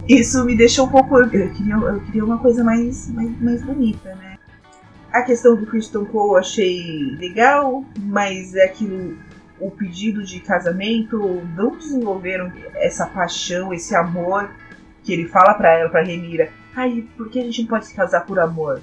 [0.08, 1.18] Isso me deixou um pouco.
[1.18, 4.38] Eu queria, eu queria uma coisa mais, mais, mais bonita, né?
[5.12, 9.18] A questão do Christian Cole eu achei legal, mas é aquilo.
[9.60, 14.52] O pedido de casamento não desenvolveram essa paixão, esse amor
[15.04, 16.50] que ele fala pra ela, pra Remira.
[16.76, 18.82] Ai, por que a gente não pode se casar por amor?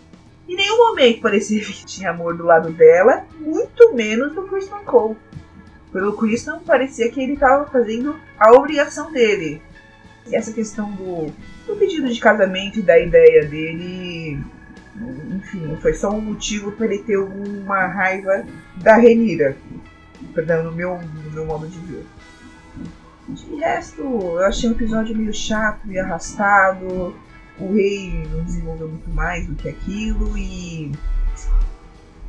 [0.48, 5.16] Em nenhum momento parecia que tinha amor do lado dela, muito menos do Christian Cole.
[5.92, 9.62] Pelo Christian, parecia que ele estava fazendo a obrigação dele.
[10.26, 11.32] E essa questão do,
[11.66, 14.42] do pedido de casamento e da ideia dele,
[15.30, 18.44] enfim, foi só um motivo para ele ter uma raiva
[18.76, 19.56] da Renira.
[20.34, 22.04] Perdão, no meu, no meu modo de ver.
[23.28, 27.14] De resto, eu achei o episódio meio chato e arrastado.
[27.58, 30.92] O rei não desenvolveu muito mais do que aquilo e.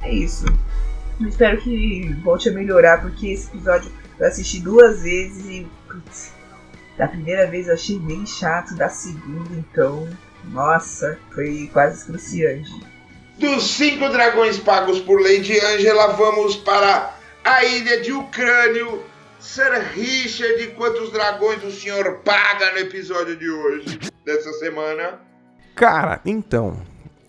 [0.02, 0.46] É isso.
[1.20, 5.68] Eu espero que volte a melhorar, porque esse episódio eu assisti duas vezes e.
[5.88, 6.34] Putz,
[6.98, 10.08] da primeira vez eu achei bem chato, da segunda então.
[10.46, 12.72] Nossa, foi quase excruciante.
[13.40, 19.04] Dos cinco dragões pagos por Lady Angela, vamos para a ilha de Ucrânio.
[19.46, 25.20] Sir Richard, quantos dragões o senhor paga no episódio de hoje, dessa semana?
[25.76, 26.76] Cara, então.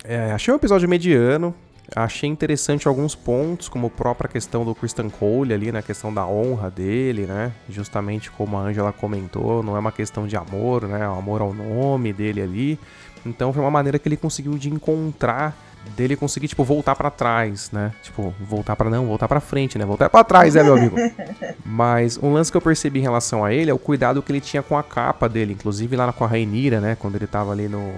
[0.03, 1.53] é, achei um episódio mediano.
[1.95, 6.25] Achei interessante alguns pontos, como a própria questão do Christian Cole ali, na questão da
[6.25, 7.53] honra dele, né?
[7.69, 11.05] Justamente como a Angela comentou, não é uma questão de amor, né?
[11.05, 12.79] Amor ao nome dele ali.
[13.25, 15.55] Então foi uma maneira que ele conseguiu de encontrar
[15.87, 17.91] dele conseguir tipo voltar para trás, né?
[18.03, 19.85] Tipo, voltar para não, voltar para frente, né?
[19.85, 20.95] Voltar para trás, né, meu amigo?
[21.65, 24.41] Mas um lance que eu percebi em relação a ele é o cuidado que ele
[24.41, 27.67] tinha com a capa dele, inclusive lá com a Rainira, né, quando ele tava ali
[27.67, 27.93] no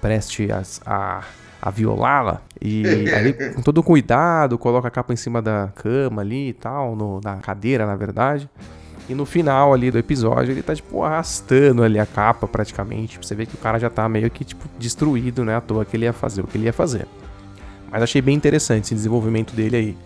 [0.00, 1.22] preste a, a
[1.60, 2.40] a violá-la.
[2.60, 6.96] E aí, com todo cuidado, coloca a capa em cima da cama ali e tal,
[6.96, 8.48] no, na cadeira, na verdade.
[9.08, 13.18] E no final ali do episódio, ele tá, tipo, arrastando ali a capa praticamente.
[13.18, 15.56] Pra você ver que o cara já tá meio que, tipo, destruído, né?
[15.56, 17.06] À toa que ele ia fazer o que ele ia fazer.
[17.90, 19.96] Mas achei bem interessante esse desenvolvimento dele aí.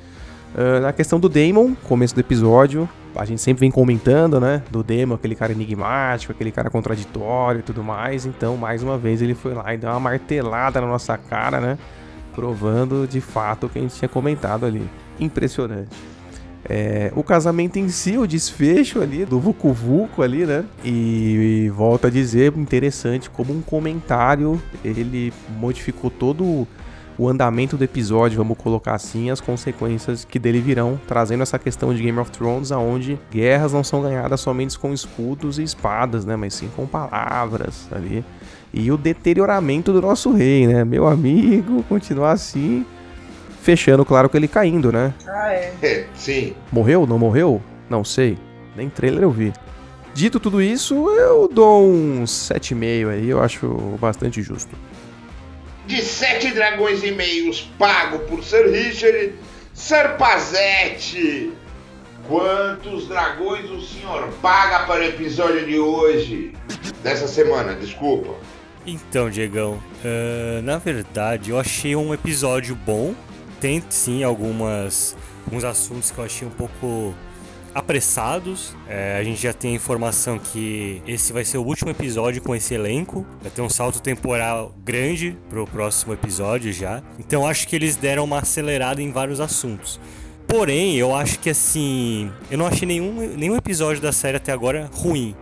[0.54, 4.62] Uh, na questão do Damon, começo do episódio, a gente sempre vem comentando, né?
[4.70, 8.26] Do Damon, aquele cara enigmático, aquele cara contraditório e tudo mais.
[8.26, 11.78] Então, mais uma vez, ele foi lá e deu uma martelada na nossa cara, né?
[12.34, 14.88] Provando de fato o que a gente tinha comentado ali.
[15.18, 15.90] Impressionante.
[16.68, 20.64] É, o casamento em si, o desfecho ali do Vucu Vucu ali, né?
[20.84, 26.66] E, e volta a dizer, interessante, como um comentário ele modificou todo
[27.18, 31.94] o andamento do episódio, vamos colocar assim, as consequências que dele virão, trazendo essa questão
[31.94, 36.36] de Game of Thrones, aonde guerras não são ganhadas somente com escudos e espadas, né,
[36.36, 38.24] mas sim com palavras ali.
[38.72, 42.86] E o deterioramento do nosso rei, né, meu amigo, continuar assim,
[43.60, 45.12] fechando, claro, que ele caindo, né?
[45.28, 45.74] Ah, é.
[45.82, 46.54] É, sim.
[46.70, 47.06] Morreu?
[47.06, 47.60] Não morreu?
[47.90, 48.38] Não sei.
[48.74, 49.52] Nem trailer eu vi.
[50.14, 53.66] Dito tudo isso, eu dou um 7,5 aí, eu acho
[54.00, 54.76] bastante justo
[55.86, 59.34] de sete dragões e meios pago por Sir Richard
[59.74, 61.52] Sarpazete.
[62.28, 66.54] Quantos dragões o senhor paga para o episódio de hoje?
[67.02, 68.34] Dessa semana, desculpa.
[68.86, 69.74] Então, Diegão,
[70.04, 73.14] uh, na verdade eu achei um episódio bom.
[73.60, 77.14] Tem sim algumas alguns assuntos que eu achei um pouco
[77.74, 78.74] apressados.
[78.88, 82.54] É, a gente já tem a informação que esse vai ser o último episódio com
[82.54, 83.26] esse elenco.
[83.40, 87.02] Vai ter um salto temporal grande pro próximo episódio já.
[87.18, 90.00] Então acho que eles deram uma acelerada em vários assuntos.
[90.46, 92.30] Porém, eu acho que assim.
[92.50, 95.34] Eu não achei nenhum, nenhum episódio da série até agora ruim.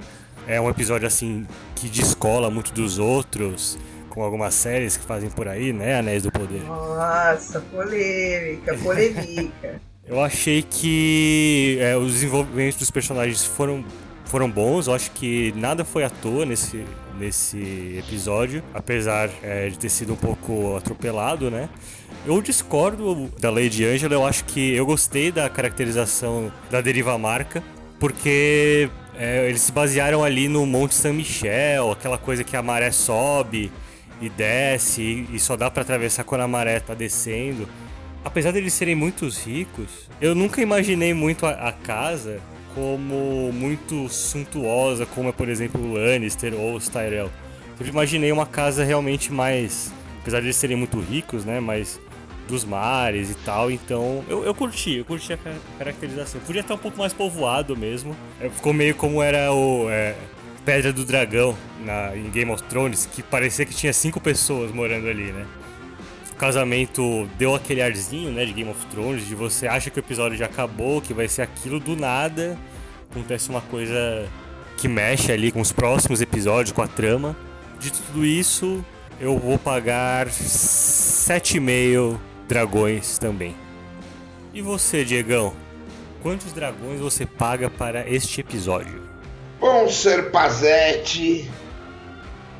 [0.46, 3.78] É um episódio assim que descola muito dos outros
[4.08, 5.98] com algumas séries que fazem por aí, né?
[5.98, 6.62] Anéis do Poder.
[6.62, 9.80] Nossa, polêmica, polêmica.
[10.10, 13.84] Eu achei que é, os desenvolvimentos dos personagens foram,
[14.24, 14.88] foram bons.
[14.88, 16.84] Eu acho que nada foi à toa nesse,
[17.16, 21.68] nesse episódio, apesar é, de ter sido um pouco atropelado, né?
[22.26, 27.62] Eu discordo da Lady Angela, eu acho que eu gostei da caracterização da deriva marca,
[28.00, 32.90] porque é, eles se basearam ali no Monte San Michel, aquela coisa que a maré
[32.90, 33.70] sobe
[34.20, 37.68] e desce e só dá para atravessar quando a maré tá descendo
[38.24, 42.40] apesar deles serem muito ricos, eu nunca imaginei muito a, a casa
[42.74, 47.30] como muito suntuosa, como é, por exemplo, o Lannister ou os Tyrell.
[47.76, 52.00] Sempre imaginei uma casa realmente mais, apesar de eles serem muito ricos, né, mais
[52.46, 55.38] dos mares e tal, então eu, eu curti, eu curti a
[55.78, 56.40] caracterização.
[56.40, 58.16] Podia estar um pouco mais povoado mesmo.
[58.40, 60.16] É, ficou meio como era o é,
[60.64, 65.08] Pedra do Dragão na, em Game of Thrones, que parecia que tinha cinco pessoas morando
[65.08, 65.46] ali, né?
[66.40, 70.38] Casamento deu aquele arzinho, né, de Game of Thrones, de você acha que o episódio
[70.38, 72.58] já acabou, que vai ser aquilo do nada,
[73.10, 74.26] acontece uma coisa
[74.78, 77.36] que mexe ali com os próximos episódios, com a trama.
[77.78, 78.82] De tudo isso,
[79.20, 82.18] eu vou pagar 7,5
[82.48, 83.54] dragões também.
[84.54, 85.52] E você, Diegão?
[86.22, 89.02] Quantos dragões você paga para este episódio?
[89.60, 91.50] Bom, Ser Pazete,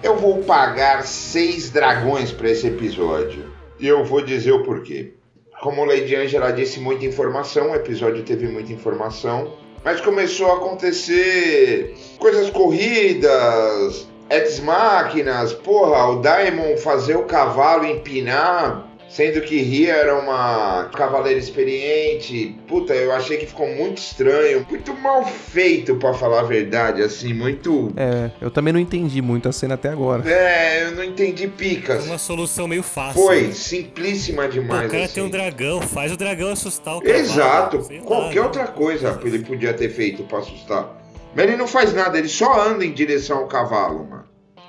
[0.03, 3.50] eu vou pagar 6 dragões para esse episódio.
[3.81, 5.15] E eu vou dizer o porquê.
[5.63, 11.95] Como Lady Angela disse, muita informação, o episódio teve muita informação, mas começou a acontecer
[12.19, 20.17] coisas corridas, ex máquinas, porra, o Daimon fazer o cavalo empinar Sendo que Ria era
[20.17, 22.57] uma cavaleira experiente.
[22.69, 24.65] Puta, eu achei que ficou muito estranho.
[24.71, 27.03] Muito mal feito, para falar a verdade.
[27.03, 27.93] Assim, muito.
[27.97, 30.31] É, eu também não entendi muito a cena até agora.
[30.31, 32.07] É, eu não entendi picas.
[32.07, 33.21] Uma solução meio fácil.
[33.21, 33.53] Foi, né?
[33.53, 34.87] simplíssima demais.
[34.87, 35.15] O cara assim.
[35.15, 37.19] tem um dragão, faz o dragão assustar o cavalo.
[37.19, 37.77] Exato.
[37.79, 38.47] Lá, Qualquer né?
[38.47, 40.89] outra coisa ele podia ter feito para assustar.
[41.35, 44.25] Mas ele não faz nada, ele só anda em direção ao cavalo, mano.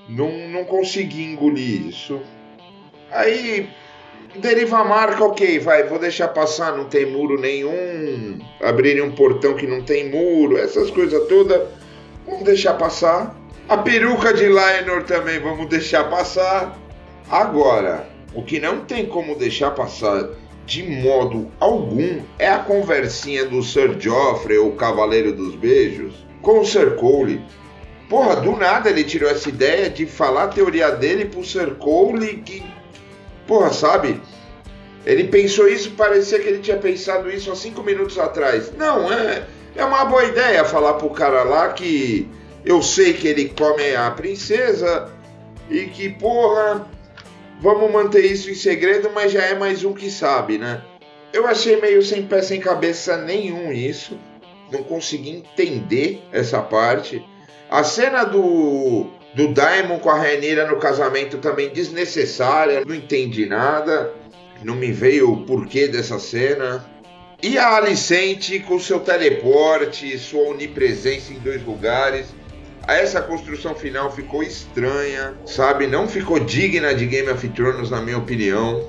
[0.09, 2.19] Não, não consegui engolir isso.
[3.11, 3.69] Aí
[4.36, 8.39] Deriva a marca, ok, vai, vou deixar passar, não tem muro nenhum.
[8.61, 11.61] Abrirem um portão que não tem muro, essas coisas todas,
[12.26, 13.36] vamos deixar passar.
[13.67, 16.78] A peruca de Lionor também vamos deixar passar.
[17.30, 20.30] Agora, o que não tem como deixar passar
[20.65, 26.65] de modo algum é a conversinha do Sir Geoffrey, o Cavaleiro dos Beijos, com o
[26.65, 27.41] Sir Cole.
[28.09, 32.38] Porra, do nada ele tirou essa ideia de falar a teoria dele pro Sir Cole
[32.38, 32.63] que.
[33.51, 34.21] Porra, sabe?
[35.05, 38.71] Ele pensou isso, parecia que ele tinha pensado isso há cinco minutos atrás.
[38.77, 39.45] Não, é,
[39.75, 42.29] é uma boa ideia falar pro cara lá que
[42.63, 45.11] eu sei que ele come a princesa
[45.69, 46.87] e que, porra,
[47.59, 50.81] vamos manter isso em segredo, mas já é mais um que sabe, né?
[51.33, 54.17] Eu achei meio sem pé sem cabeça nenhum isso.
[54.71, 57.21] Não consegui entender essa parte.
[57.69, 64.13] A cena do do Daimon com a Renira no casamento também desnecessária, não entendi nada,
[64.63, 66.86] não me veio o porquê dessa cena.
[67.41, 72.27] E a Alicente com seu teleporte, sua onipresença em dois lugares.
[72.88, 75.88] Essa construção final ficou estranha, sabe?
[75.88, 78.88] Não ficou digna de Game of Thrones, na minha opinião.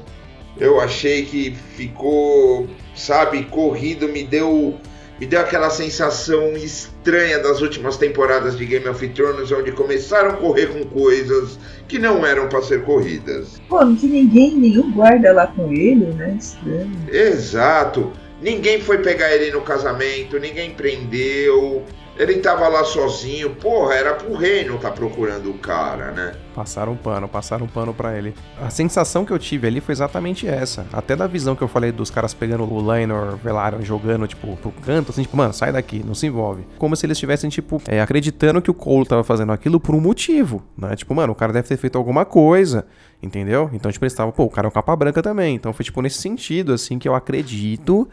[0.58, 4.78] Eu achei que ficou, sabe, corrido, me deu
[5.20, 10.32] me deu aquela sensação estranha das últimas temporadas de Game of Thrones, onde começaram a
[10.34, 13.60] correr com coisas que não eram para ser corridas.
[13.68, 16.36] Pô, não tinha ninguém, nenhum guarda lá com ele, né?
[16.38, 16.90] Estranho.
[17.08, 18.12] Exato.
[18.42, 21.84] Ninguém foi pegar ele no casamento, ninguém prendeu.
[22.16, 26.34] Ele tava lá sozinho, porra, era pro reino tá procurando o cara, né?
[26.54, 28.34] Passaram um pano, passaram um pano pra ele.
[28.60, 30.84] A sensação que eu tive ali foi exatamente essa.
[30.92, 34.70] Até da visão que eu falei dos caras pegando o Lainor, Velaryon, jogando, tipo, pro
[34.70, 36.66] canto, assim, tipo, mano, sai daqui, não se envolve.
[36.76, 40.00] Como se eles estivessem, tipo, é, acreditando que o Cole tava fazendo aquilo por um
[40.00, 40.94] motivo, né?
[40.94, 42.86] Tipo, mano, o cara deve ter feito alguma coisa,
[43.22, 43.70] entendeu?
[43.72, 45.54] Então, tipo, eles estavam, pô, o cara é um capa branca também.
[45.54, 48.06] Então foi, tipo, nesse sentido, assim, que eu acredito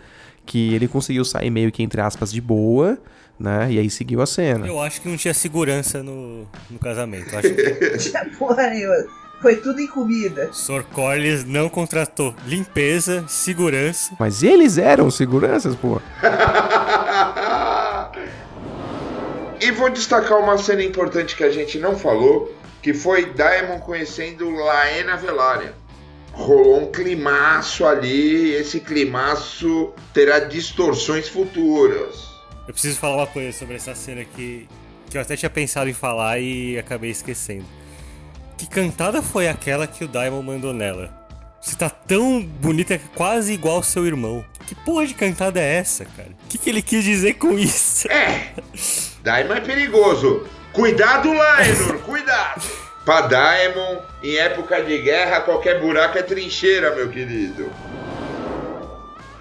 [0.45, 2.97] que ele conseguiu sair meio que, entre aspas, de boa
[3.39, 3.71] né?
[3.71, 4.67] E aí seguiu a cena.
[4.67, 7.33] Eu acho que não tinha segurança no, no casamento.
[7.35, 9.07] Acho que Porra nenhuma.
[9.41, 10.49] Foi tudo em comida.
[10.51, 14.11] Sor Corlys não contratou limpeza, segurança.
[14.19, 16.01] Mas eles eram seguranças, pô.
[19.61, 24.49] e vou destacar uma cena importante que a gente não falou, que foi Daemon conhecendo
[24.49, 25.71] Laena Velaryon.
[26.33, 32.28] Rolou um climaço ali, esse climaço terá distorções futuras.
[32.69, 34.69] Eu preciso falar uma coisa sobre essa cena que,
[35.09, 37.65] que eu até tinha pensado em falar e acabei esquecendo.
[38.59, 41.11] Que cantada foi aquela que o Daimon mandou nela?
[41.59, 44.45] Você tá tão bonita que é quase igual ao seu irmão.
[44.67, 46.29] Que porra de cantada é essa, cara?
[46.29, 48.07] O que, que ele quis dizer com isso?
[48.07, 48.53] É!
[49.23, 50.45] Daimon é perigoso.
[50.71, 52.61] Cuidado, Lainor, cuidado!
[53.03, 57.71] Pra Daimon, em época de guerra, qualquer buraco é trincheira, meu querido.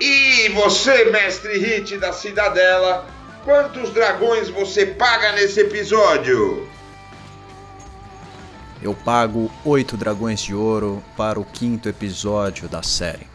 [0.00, 3.17] E você, mestre Hit da Cidadela,
[3.48, 6.68] Quantos dragões você paga nesse episódio?
[8.82, 13.26] Eu pago 8 dragões de ouro para o quinto episódio da série.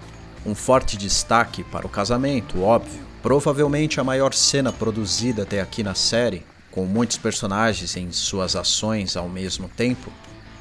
[0.45, 3.03] Um forte destaque para o casamento, óbvio.
[3.23, 9.17] Provavelmente a maior cena produzida até aqui na série, com muitos personagens em suas ações
[9.17, 10.11] ao mesmo tempo.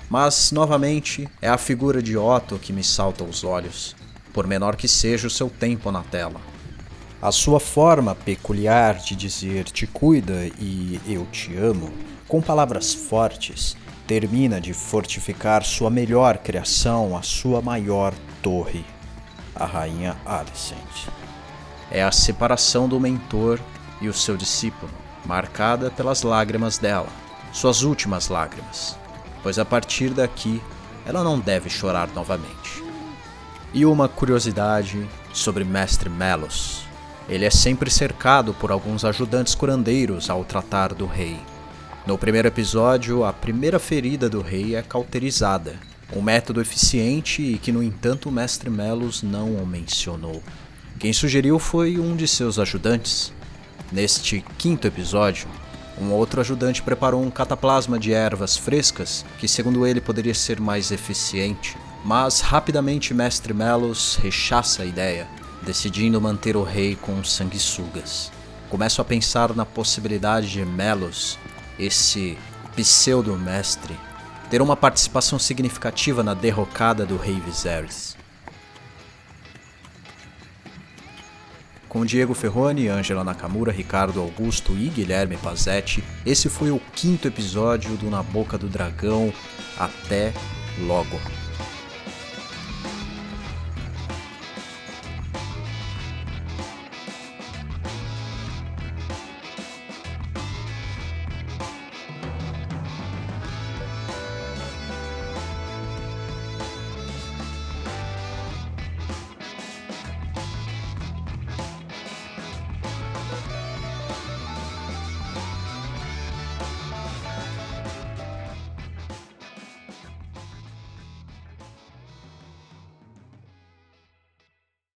[0.09, 3.94] Mas, novamente, é a figura de Otto que me salta aos olhos,
[4.32, 6.51] por menor que seja o seu tempo na tela.
[7.23, 11.89] A sua forma peculiar de dizer te cuida e eu te amo,
[12.27, 13.77] com palavras fortes,
[14.09, 18.12] termina de fortificar sua melhor criação, a sua maior
[18.43, 18.85] torre,
[19.55, 21.07] a rainha Alicent.
[21.93, 23.61] É a separação do mentor
[24.01, 24.91] e o seu discípulo,
[25.25, 27.09] marcada pelas lágrimas dela,
[27.53, 28.99] suas últimas lágrimas,
[29.45, 30.61] pois a partir daqui
[31.07, 32.83] ela não deve chorar novamente.
[33.73, 36.91] E uma curiosidade sobre Mestre Melos
[37.29, 41.39] ele é sempre cercado por alguns ajudantes curandeiros ao tratar do rei.
[42.07, 45.75] No primeiro episódio, a primeira ferida do rei é cauterizada,
[46.14, 50.43] um método eficiente e que, no entanto, o mestre Melos não o mencionou.
[50.99, 53.33] Quem sugeriu foi um de seus ajudantes.
[53.91, 55.47] Neste quinto episódio,
[56.01, 60.91] um outro ajudante preparou um cataplasma de ervas frescas que, segundo ele, poderia ser mais
[60.91, 61.77] eficiente.
[62.05, 65.29] Mas rapidamente Mestre Melos rechaça a ideia
[65.64, 68.30] decidindo manter o rei com sanguessugas.
[68.68, 71.38] Começo a pensar na possibilidade de Melos,
[71.78, 72.38] esse
[72.74, 73.96] pseudo-mestre,
[74.50, 78.16] ter uma participação significativa na derrocada do rei Viserys.
[81.88, 87.98] Com Diego Ferroni, Angela Nakamura, Ricardo Augusto e Guilherme Pazetti, esse foi o quinto episódio
[87.98, 89.30] do Na Boca do Dragão.
[89.78, 90.32] Até
[90.86, 91.41] logo!